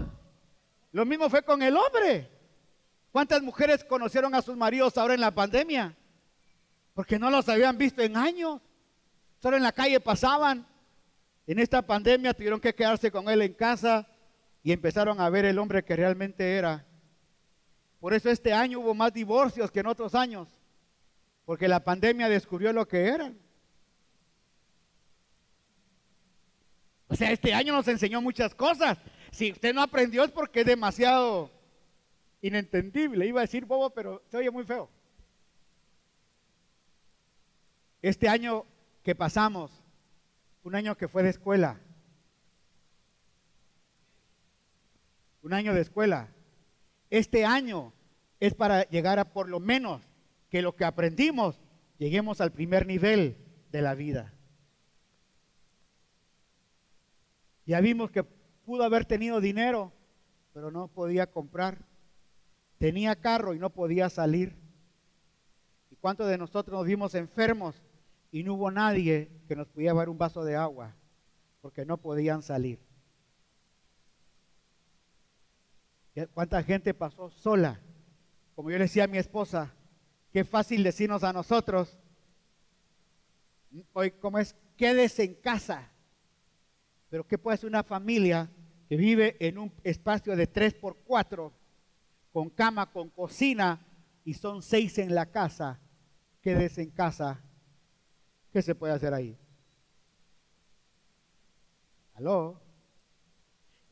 Lo 0.91 1.05
mismo 1.05 1.29
fue 1.29 1.43
con 1.43 1.61
el 1.61 1.77
hombre. 1.77 2.32
¿Cuántas 3.13 3.43
mujeres 3.43 3.83
conocieron 3.83 4.33
a 4.33 4.41
sus 4.41 4.57
maridos 4.57 4.97
ahora 4.97 5.13
en 5.13 5.21
la 5.21 5.29
pandemia? 5.29 5.95
Porque 6.95 7.19
no 7.19 7.29
los 7.29 7.47
habían 7.47 7.77
visto 7.77 8.01
en 8.01 8.17
años. 8.17 8.59
Solo 9.39 9.55
en 9.55 9.61
la 9.61 9.71
calle 9.71 9.99
pasaban. 9.99 10.65
En 11.45 11.59
esta 11.59 11.83
pandemia 11.83 12.33
tuvieron 12.33 12.59
que 12.59 12.73
quedarse 12.73 13.11
con 13.11 13.29
él 13.29 13.43
en 13.43 13.53
casa 13.53 14.07
y 14.63 14.71
empezaron 14.71 15.21
a 15.21 15.29
ver 15.29 15.45
el 15.45 15.59
hombre 15.59 15.85
que 15.85 15.95
realmente 15.95 16.55
era. 16.55 16.87
Por 17.99 18.15
eso 18.15 18.31
este 18.31 18.51
año 18.51 18.79
hubo 18.79 18.95
más 18.95 19.13
divorcios 19.13 19.69
que 19.69 19.81
en 19.81 19.85
otros 19.85 20.15
años. 20.15 20.47
Porque 21.45 21.67
la 21.67 21.83
pandemia 21.83 22.27
descubrió 22.27 22.73
lo 22.73 22.87
que 22.87 23.05
eran. 23.09 23.37
O 27.09 27.15
sea, 27.15 27.31
este 27.31 27.53
año 27.53 27.73
nos 27.73 27.87
enseñó 27.87 28.23
muchas 28.23 28.55
cosas. 28.55 28.97
Si 29.29 29.51
usted 29.51 29.71
no 29.71 29.83
aprendió 29.83 30.23
es 30.23 30.31
porque 30.31 30.61
es 30.61 30.65
demasiado 30.65 31.51
inentendible. 32.43 33.25
Iba 33.25 33.39
a 33.39 33.47
decir 33.47 33.65
bobo, 33.65 33.89
pero 33.89 34.21
se 34.29 34.37
oye 34.37 34.51
muy 34.51 34.65
feo. 34.65 34.89
Este 38.01 38.27
año 38.27 38.65
que 39.01 39.15
pasamos, 39.15 39.71
un 40.63 40.75
año 40.75 40.95
que 40.95 41.07
fue 41.07 41.23
de 41.23 41.29
escuela, 41.29 41.79
un 45.41 45.53
año 45.53 45.73
de 45.73 45.81
escuela, 45.81 46.29
este 47.09 47.45
año 47.45 47.93
es 48.39 48.53
para 48.53 48.83
llegar 48.89 49.19
a 49.19 49.33
por 49.33 49.47
lo 49.47 49.59
menos 49.59 50.01
que 50.49 50.61
lo 50.61 50.75
que 50.75 50.83
aprendimos 50.83 51.59
lleguemos 51.97 52.41
al 52.41 52.51
primer 52.51 52.85
nivel 52.85 53.37
de 53.71 53.81
la 53.81 53.95
vida. 53.95 54.33
Ya 57.65 57.79
vimos 57.79 58.11
que 58.11 58.23
pudo 58.23 58.83
haber 58.83 59.05
tenido 59.05 59.39
dinero, 59.39 59.93
pero 60.53 60.71
no 60.71 60.89
podía 60.89 61.31
comprar. 61.31 61.92
Tenía 62.83 63.15
carro 63.15 63.53
y 63.53 63.59
no 63.59 63.69
podía 63.69 64.09
salir. 64.09 64.57
¿Y 65.89 65.95
cuántos 65.95 66.27
de 66.27 66.37
nosotros 66.37 66.77
nos 66.77 66.85
vimos 66.85 67.15
enfermos 67.15 67.81
y 68.29 68.43
no 68.43 68.55
hubo 68.55 68.71
nadie 68.71 69.31
que 69.47 69.55
nos 69.55 69.69
pudiera 69.69 69.93
dar 69.93 70.09
un 70.09 70.17
vaso 70.17 70.43
de 70.43 70.57
agua 70.57 70.93
porque 71.61 71.85
no 71.85 71.95
podían 71.95 72.41
salir? 72.41 72.81
¿Cuánta 76.33 76.61
gente 76.61 76.93
pasó 76.93 77.29
sola? 77.29 77.79
Como 78.53 78.69
yo 78.69 78.77
le 78.77 78.83
decía 78.83 79.05
a 79.05 79.07
mi 79.07 79.17
esposa, 79.17 79.73
Qué 80.33 80.43
fácil 80.43 80.83
decirnos 80.83 81.23
a 81.23 81.31
nosotros, 81.31 81.97
hoy 83.93 84.11
como 84.11 84.39
es, 84.39 84.57
quédese 84.75 85.23
en 85.23 85.35
casa. 85.35 85.89
Pero 87.09 87.25
¿qué 87.25 87.37
puede 87.37 87.55
ser 87.55 87.69
una 87.69 87.83
familia 87.83 88.51
que 88.89 88.97
vive 88.97 89.37
en 89.39 89.57
un 89.57 89.71
espacio 89.85 90.35
de 90.35 90.47
3 90.47 90.73
por 90.73 90.97
4 91.05 91.62
con 92.33 92.49
cama, 92.49 92.91
con 92.91 93.09
cocina, 93.09 93.79
y 94.25 94.33
son 94.33 94.61
seis 94.61 94.97
en 94.97 95.15
la 95.15 95.27
casa? 95.27 95.79
Quédese 96.41 96.81
en 96.81 96.89
casa. 96.89 97.39
¿Qué 98.51 98.61
se 98.61 98.75
puede 98.75 98.93
hacer 98.93 99.13
ahí? 99.13 99.37
¿Aló? 102.15 102.59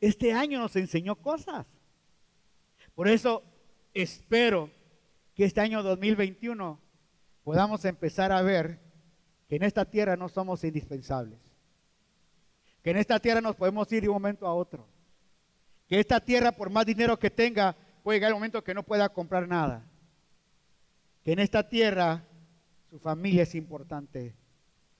Este 0.00 0.32
año 0.32 0.58
nos 0.58 0.74
enseñó 0.76 1.16
cosas. 1.16 1.66
Por 2.94 3.08
eso 3.08 3.42
espero 3.94 4.70
que 5.34 5.44
este 5.44 5.60
año 5.60 5.82
2021 5.82 6.78
podamos 7.44 7.84
empezar 7.84 8.32
a 8.32 8.42
ver 8.42 8.80
que 9.48 9.56
en 9.56 9.62
esta 9.62 9.84
tierra 9.84 10.16
no 10.16 10.28
somos 10.28 10.64
indispensables. 10.64 11.38
Que 12.82 12.90
en 12.90 12.96
esta 12.96 13.20
tierra 13.20 13.40
nos 13.40 13.54
podemos 13.54 13.90
ir 13.92 14.02
de 14.02 14.08
un 14.08 14.14
momento 14.14 14.46
a 14.46 14.54
otro. 14.54 14.88
Que 15.88 16.00
esta 16.00 16.20
tierra, 16.20 16.52
por 16.52 16.70
más 16.70 16.84
dinero 16.84 17.18
que 17.18 17.30
tenga, 17.30 17.76
puede 18.02 18.18
llegar 18.18 18.28
el 18.28 18.34
momento 18.34 18.64
que 18.64 18.74
no 18.74 18.82
pueda 18.82 19.08
comprar 19.08 19.48
nada. 19.48 19.86
Que 21.24 21.32
en 21.32 21.38
esta 21.38 21.68
tierra 21.68 22.24
su 22.90 22.98
familia 22.98 23.44
es 23.44 23.54
importante. 23.54 24.34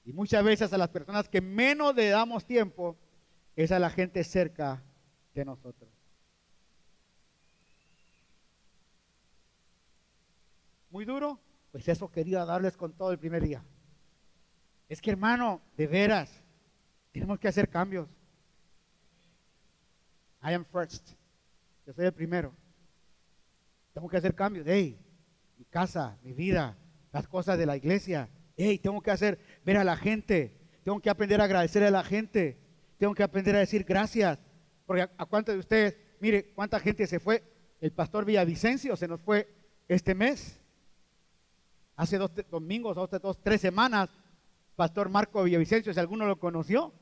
Y 0.04 0.12
muchas 0.12 0.44
veces 0.44 0.72
a 0.72 0.78
las 0.78 0.88
personas 0.88 1.28
que 1.28 1.40
menos 1.40 1.94
le 1.94 2.08
damos 2.08 2.44
tiempo 2.44 2.96
es 3.56 3.72
a 3.72 3.78
la 3.78 3.90
gente 3.90 4.24
cerca 4.24 4.82
de 5.34 5.44
nosotros. 5.44 5.92
muy 10.92 11.06
duro, 11.06 11.40
pues 11.72 11.88
eso 11.88 12.10
quería 12.10 12.44
darles 12.44 12.76
con 12.76 12.92
todo 12.92 13.10
el 13.10 13.18
primer 13.18 13.42
día. 13.42 13.64
Es 14.88 15.00
que 15.00 15.10
hermano, 15.10 15.62
de 15.76 15.86
veras, 15.86 16.30
tenemos 17.12 17.38
que 17.38 17.48
hacer 17.48 17.68
cambios. 17.68 18.08
I 20.42 20.52
am 20.52 20.66
first. 20.66 21.14
Yo 21.86 21.94
soy 21.94 22.04
el 22.04 22.12
primero. 22.12 22.54
Tengo 23.92 24.08
que 24.08 24.16
hacer 24.16 24.34
cambios. 24.34 24.66
Hey, 24.68 24.98
mi 25.58 25.64
casa, 25.64 26.18
mi 26.22 26.32
vida, 26.32 26.76
las 27.12 27.28
cosas 27.28 27.58
de 27.58 27.66
la 27.66 27.76
iglesia. 27.76 28.28
Hey, 28.56 28.78
tengo 28.78 29.00
que 29.00 29.10
hacer, 29.10 29.38
ver 29.64 29.76
a 29.76 29.84
la 29.84 29.96
gente. 29.96 30.58
tengo 30.84 31.00
que 31.00 31.10
aprender 31.10 31.40
a 31.40 31.44
agradecer 31.44 31.84
a 31.84 31.90
la 31.90 32.02
gente, 32.02 32.58
tengo 32.98 33.14
que 33.14 33.22
aprender 33.22 33.54
a 33.54 33.60
decir 33.60 33.84
gracias, 33.84 34.38
porque 34.86 35.02
a, 35.02 35.10
a 35.16 35.26
cuántos 35.26 35.54
de 35.54 35.60
ustedes, 35.60 35.96
mire, 36.20 36.52
cuánta 36.54 36.80
gente 36.80 37.06
se 37.06 37.20
fue, 37.20 37.42
el 37.80 37.92
pastor 37.92 38.24
Villavicencio 38.24 38.96
se 38.96 39.08
nos 39.08 39.20
fue 39.20 39.48
este 39.88 40.14
mes, 40.14 40.60
hace 41.96 42.18
dos 42.18 42.32
domingos, 42.50 42.96
dos, 42.96 43.10
dos, 43.22 43.42
tres 43.42 43.60
semanas, 43.60 44.08
pastor 44.76 45.08
Marco 45.08 45.44
Villavicencio, 45.44 45.92
si 45.92 46.00
alguno 46.00 46.26
lo 46.26 46.38
conoció, 46.38 46.92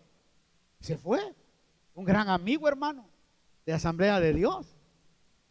se 0.80 0.96
fue, 0.96 1.20
un 1.94 2.04
gran 2.04 2.28
amigo 2.28 2.68
hermano 2.68 3.08
de 3.66 3.72
Asamblea 3.72 4.20
de 4.20 4.32
Dios, 4.32 4.79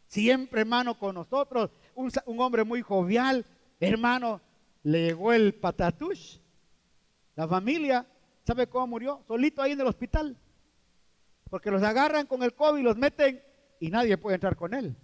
siempre 0.10 0.62
hermano 0.62 0.98
con 0.98 1.16
nosotros, 1.16 1.70
un, 1.96 2.12
hombre 2.40 2.64
muy 2.64 2.82
jovial, 2.82 3.46
hermano, 3.80 4.42
le 4.84 5.06
llegó 5.06 5.32
el 5.32 5.54
patatush, 5.54 6.38
la 7.36 7.48
familia, 7.48 8.06
¿sabe 8.44 8.68
cómo 8.68 8.88
murió? 8.88 9.24
Solito 9.28 9.62
ahí 9.62 9.74
en 9.74 9.82
el 9.82 9.88
hospital, 9.88 10.36
porque 11.50 11.72
los 11.72 11.84
agarran 11.84 12.26
con 12.26 12.42
el 12.44 12.54
COVID, 12.54 12.84
los 12.84 12.98
meten 12.98 13.42
y 13.80 13.90
nadie 13.90 14.18
puede 14.18 14.36
entrar 14.36 14.56
con 14.56 14.74
él. 14.74 14.96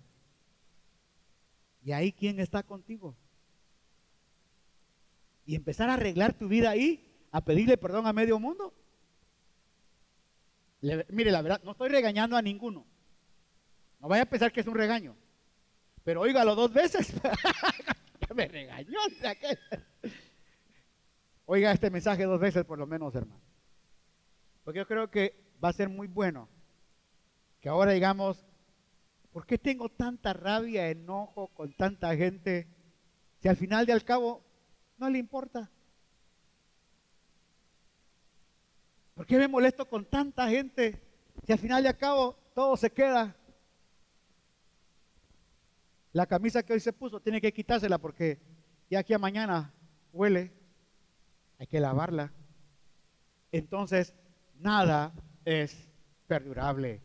¿Y 1.84 1.92
ahí 1.92 2.12
quién 2.12 2.40
está 2.40 2.64
contigo? 2.64 3.16
Y 5.46 5.54
empezar 5.54 5.88
a 5.92 5.94
arreglar 5.94 6.34
tu 6.34 6.48
vida 6.48 6.72
ahí, 6.72 7.08
a 7.32 7.42
pedirle 7.42 7.78
perdón 7.78 8.08
a 8.08 8.14
medio 8.14 8.40
mundo. 8.40 8.74
Mire, 11.10 11.32
la 11.32 11.44
verdad, 11.44 11.62
no 11.64 11.72
estoy 11.72 11.90
regañando 11.90 12.36
a 12.36 12.42
ninguno. 12.42 12.86
No 14.06 14.10
vaya 14.10 14.22
a 14.22 14.28
pensar 14.28 14.52
que 14.52 14.60
es 14.62 14.68
un 14.68 14.76
regaño. 14.76 15.18
Pero 16.04 16.22
óigalo 16.22 16.54
dos 16.54 16.72
veces. 16.72 17.12
Ya 17.24 18.34
me 18.36 18.48
regañó. 18.48 19.00
que- 19.42 19.58
Oiga 21.48 21.72
este 21.72 21.90
mensaje 21.90 22.24
dos 22.26 22.40
veces 22.40 22.64
por 22.66 22.78
lo 22.78 22.86
menos, 22.86 23.16
hermano. 23.16 23.42
Porque 24.64 24.78
yo 24.78 24.86
creo 24.88 25.10
que 25.10 25.36
va 25.64 25.70
a 25.70 25.74
ser 25.74 25.90
muy 25.90 26.06
bueno 26.06 26.48
que 27.60 27.68
ahora 27.68 27.94
digamos, 27.94 28.46
¿por 29.32 29.48
qué 29.48 29.58
tengo 29.58 29.90
tanta 29.90 30.34
rabia, 30.34 30.88
enojo 30.92 31.48
con 31.56 31.74
tanta 31.74 32.16
gente? 32.16 32.68
Si 33.42 33.48
al 33.48 33.58
final 33.58 33.88
de 33.88 33.94
al 33.94 34.04
cabo 34.04 34.44
no 35.00 35.10
le 35.10 35.18
importa. 35.18 35.72
¿Por 39.16 39.26
qué 39.26 39.40
me 39.40 39.48
molesto 39.48 39.90
con 39.90 40.06
tanta 40.06 40.48
gente? 40.48 41.02
Si 41.44 41.52
al 41.54 41.58
final 41.58 41.82
de 41.82 41.90
al 41.90 41.98
cabo 41.98 42.38
todo 42.54 42.78
se 42.78 42.92
queda. 42.92 43.36
La 46.16 46.26
camisa 46.26 46.64
que 46.64 46.72
hoy 46.72 46.80
se 46.80 46.94
puso 46.94 47.20
tiene 47.20 47.42
que 47.42 47.52
quitársela 47.52 47.98
porque 47.98 48.40
ya 48.90 49.00
aquí 49.00 49.14
a 49.14 49.18
mañana 49.20 49.74
huele. 50.14 50.54
Hay 51.60 51.68
que 51.68 51.78
lavarla. 51.82 52.32
Entonces, 53.52 54.14
nada 54.58 55.12
es 55.44 55.76
perdurable. 56.26 57.02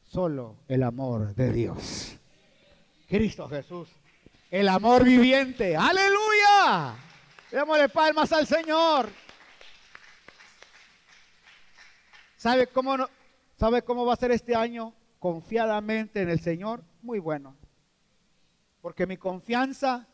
Solo 0.00 0.56
el 0.66 0.82
amor 0.82 1.34
de 1.34 1.52
Dios. 1.52 2.16
Cristo 3.06 3.46
Jesús. 3.50 3.90
El 4.50 4.70
amor 4.70 5.04
viviente. 5.04 5.76
Aleluya. 5.76 6.94
Démosle 7.50 7.90
palmas 7.90 8.32
al 8.32 8.46
Señor. 8.46 9.10
¿Sabe 12.38 12.66
cómo, 12.68 12.96
no- 12.96 13.10
¿Sabe 13.58 13.82
cómo 13.82 14.06
va 14.06 14.14
a 14.14 14.16
ser 14.16 14.30
este 14.30 14.56
año? 14.56 14.94
Confiadamente 15.18 16.22
en 16.22 16.30
el 16.30 16.40
Señor. 16.40 16.82
Muy 17.02 17.18
bueno. 17.18 17.54
Porque 18.84 19.06
mi 19.06 19.16
confianza 19.16 20.06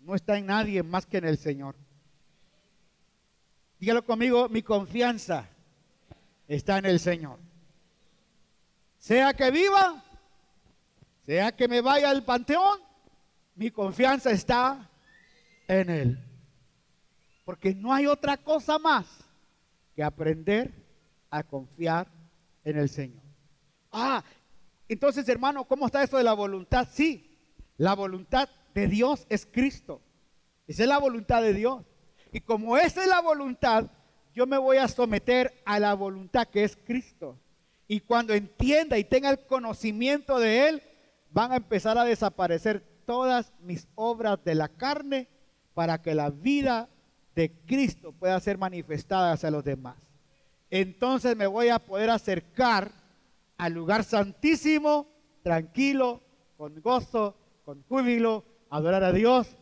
no 0.00 0.16
está 0.16 0.36
en 0.36 0.46
nadie 0.46 0.82
más 0.82 1.06
que 1.06 1.18
en 1.18 1.24
el 1.24 1.38
Señor. 1.38 1.76
Dígalo 3.78 4.04
conmigo, 4.04 4.48
mi 4.48 4.60
confianza 4.60 5.48
está 6.48 6.78
en 6.78 6.86
el 6.86 6.98
Señor. 6.98 7.38
Sea 8.98 9.34
que 9.34 9.52
viva, 9.52 10.02
sea 11.26 11.54
que 11.54 11.68
me 11.68 11.80
vaya 11.80 12.10
al 12.10 12.24
panteón, 12.24 12.80
mi 13.54 13.70
confianza 13.70 14.32
está 14.32 14.90
en 15.68 15.88
Él. 15.88 16.18
Porque 17.44 17.72
no 17.72 17.94
hay 17.94 18.08
otra 18.08 18.36
cosa 18.36 18.80
más 18.80 19.06
que 19.94 20.02
aprender 20.02 20.74
a 21.30 21.44
confiar 21.44 22.08
en 22.64 22.78
el 22.78 22.88
Señor. 22.88 23.22
Ah, 23.92 24.24
entonces 24.88 25.28
hermano, 25.28 25.64
¿cómo 25.66 25.86
está 25.86 26.02
eso 26.02 26.16
de 26.16 26.24
la 26.24 26.32
voluntad? 26.32 26.88
Sí, 26.90 27.32
la 27.78 27.94
voluntad 27.94 28.48
de 28.74 28.88
Dios 28.88 29.26
es 29.28 29.46
Cristo. 29.46 30.00
Esa 30.66 30.82
es 30.82 30.88
la 30.88 30.98
voluntad 30.98 31.42
de 31.42 31.52
Dios. 31.52 31.84
Y 32.32 32.40
como 32.40 32.76
esa 32.76 33.02
es 33.02 33.08
la 33.08 33.20
voluntad, 33.20 33.86
yo 34.34 34.46
me 34.46 34.58
voy 34.58 34.76
a 34.76 34.88
someter 34.88 35.52
a 35.64 35.78
la 35.78 35.94
voluntad 35.94 36.46
que 36.48 36.64
es 36.64 36.76
Cristo. 36.76 37.38
Y 37.88 38.00
cuando 38.00 38.34
entienda 38.34 38.98
y 38.98 39.04
tenga 39.04 39.30
el 39.30 39.38
conocimiento 39.46 40.38
de 40.38 40.68
Él, 40.68 40.82
van 41.30 41.52
a 41.52 41.56
empezar 41.56 41.96
a 41.98 42.04
desaparecer 42.04 42.82
todas 43.06 43.52
mis 43.60 43.86
obras 43.94 44.42
de 44.44 44.54
la 44.54 44.68
carne 44.68 45.28
para 45.74 46.02
que 46.02 46.14
la 46.14 46.30
vida 46.30 46.88
de 47.34 47.52
Cristo 47.66 48.12
pueda 48.12 48.40
ser 48.40 48.58
manifestada 48.58 49.32
hacia 49.32 49.50
los 49.50 49.62
demás. 49.62 49.96
Entonces 50.70 51.36
me 51.36 51.46
voy 51.46 51.68
a 51.68 51.78
poder 51.78 52.10
acercar 52.10 52.90
al 53.56 53.72
lugar 53.72 54.02
santísimo, 54.02 55.06
tranquilo, 55.42 56.20
con 56.56 56.80
gozo, 56.80 57.36
con 57.66 57.82
júbilo, 57.82 58.44
adorar 58.70 59.02
a 59.02 59.12
Dios, 59.12 59.56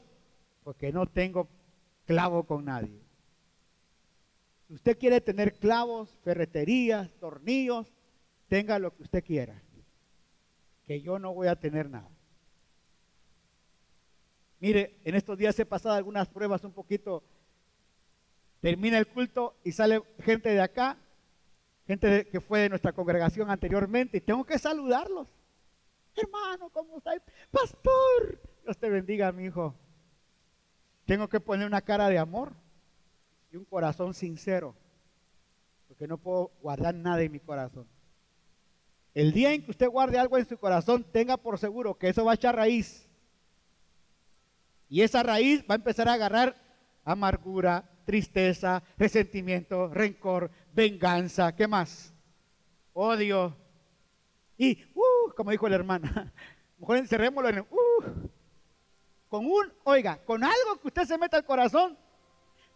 porque 0.62 0.92
no 0.92 1.06
tengo 1.06 1.48
clavo 2.04 2.44
con 2.44 2.66
nadie. 2.66 3.00
Si 4.68 4.74
usted 4.74 4.98
quiere 4.98 5.22
tener 5.22 5.54
clavos, 5.54 6.10
ferreterías, 6.22 7.10
tornillos, 7.18 7.90
tenga 8.46 8.78
lo 8.78 8.94
que 8.94 9.04
usted 9.04 9.24
quiera, 9.24 9.60
que 10.84 11.00
yo 11.00 11.18
no 11.18 11.32
voy 11.32 11.48
a 11.48 11.56
tener 11.56 11.88
nada. 11.88 12.10
Mire, 14.60 14.98
en 15.04 15.14
estos 15.14 15.38
días 15.38 15.58
he 15.58 15.64
pasado 15.64 15.94
algunas 15.94 16.28
pruebas 16.28 16.62
un 16.62 16.72
poquito. 16.72 17.22
Termina 18.60 18.98
el 18.98 19.06
culto 19.06 19.56
y 19.64 19.72
sale 19.72 20.02
gente 20.20 20.50
de 20.50 20.60
acá, 20.60 20.98
gente 21.86 22.26
que 22.28 22.40
fue 22.42 22.60
de 22.60 22.68
nuestra 22.68 22.92
congregación 22.92 23.50
anteriormente, 23.50 24.18
y 24.18 24.20
tengo 24.20 24.44
que 24.44 24.58
saludarlos. 24.58 25.26
Hermano, 26.16 26.70
¿cómo 26.70 26.98
está? 26.98 27.12
Pastor, 27.50 28.40
Dios 28.62 28.78
te 28.78 28.88
bendiga, 28.88 29.32
mi 29.32 29.44
hijo. 29.44 29.74
Tengo 31.04 31.28
que 31.28 31.40
poner 31.40 31.66
una 31.66 31.82
cara 31.82 32.08
de 32.08 32.18
amor 32.18 32.52
y 33.52 33.56
un 33.56 33.64
corazón 33.64 34.14
sincero, 34.14 34.74
porque 35.88 36.08
no 36.08 36.18
puedo 36.18 36.52
guardar 36.62 36.94
nada 36.94 37.22
en 37.22 37.32
mi 37.32 37.40
corazón. 37.40 37.86
El 39.12 39.32
día 39.32 39.52
en 39.52 39.64
que 39.64 39.70
usted 39.70 39.88
guarde 39.88 40.18
algo 40.18 40.38
en 40.38 40.46
su 40.46 40.58
corazón, 40.58 41.04
tenga 41.04 41.36
por 41.36 41.58
seguro 41.58 41.96
que 41.96 42.08
eso 42.08 42.24
va 42.24 42.32
a 42.32 42.34
echar 42.36 42.56
raíz. 42.56 43.08
Y 44.88 45.02
esa 45.02 45.22
raíz 45.22 45.62
va 45.62 45.74
a 45.74 45.76
empezar 45.76 46.08
a 46.08 46.14
agarrar 46.14 46.56
amargura, 47.04 47.88
tristeza, 48.04 48.82
resentimiento, 48.98 49.88
rencor, 49.88 50.50
venganza, 50.72 51.54
¿qué 51.54 51.68
más? 51.68 52.12
Odio. 52.92 53.56
Y, 54.56 54.84
uh, 55.26 55.34
como 55.34 55.50
dijo 55.50 55.68
la 55.68 55.76
hermana, 55.76 56.32
mejor 56.78 56.98
encerrémoslo 56.98 57.48
en 57.48 57.56
el, 57.56 57.62
uh, 57.62 58.28
con 59.28 59.46
un, 59.46 59.72
oiga, 59.84 60.18
con 60.24 60.44
algo 60.44 60.80
que 60.80 60.88
usted 60.88 61.04
se 61.04 61.18
meta 61.18 61.36
al 61.36 61.44
corazón. 61.44 61.96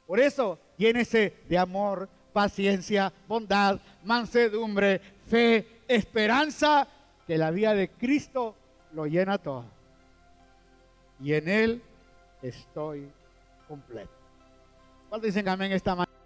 Por 0.07 0.21
eso, 0.21 0.59
llénese 0.77 1.37
de 1.49 1.59
amor, 1.59 2.09
paciencia, 2.33 3.13
bondad, 3.27 3.81
mansedumbre, 4.05 5.01
fe, 5.27 5.83
esperanza, 5.87 6.89
que 7.27 7.37
la 7.37 7.51
vida 7.51 7.75
de 7.75 7.91
Cristo 7.91 8.55
lo 8.93 9.07
llena 9.07 9.39
todo. 9.39 9.67
Y 11.21 11.35
en 11.35 11.49
Él 11.49 11.83
estoy 12.43 13.11
completo. 13.67 14.11
¿Cuántos 15.09 15.27
dicen 15.27 15.49
amén 15.49 15.73
esta 15.73 15.95
mañana? 15.95 16.18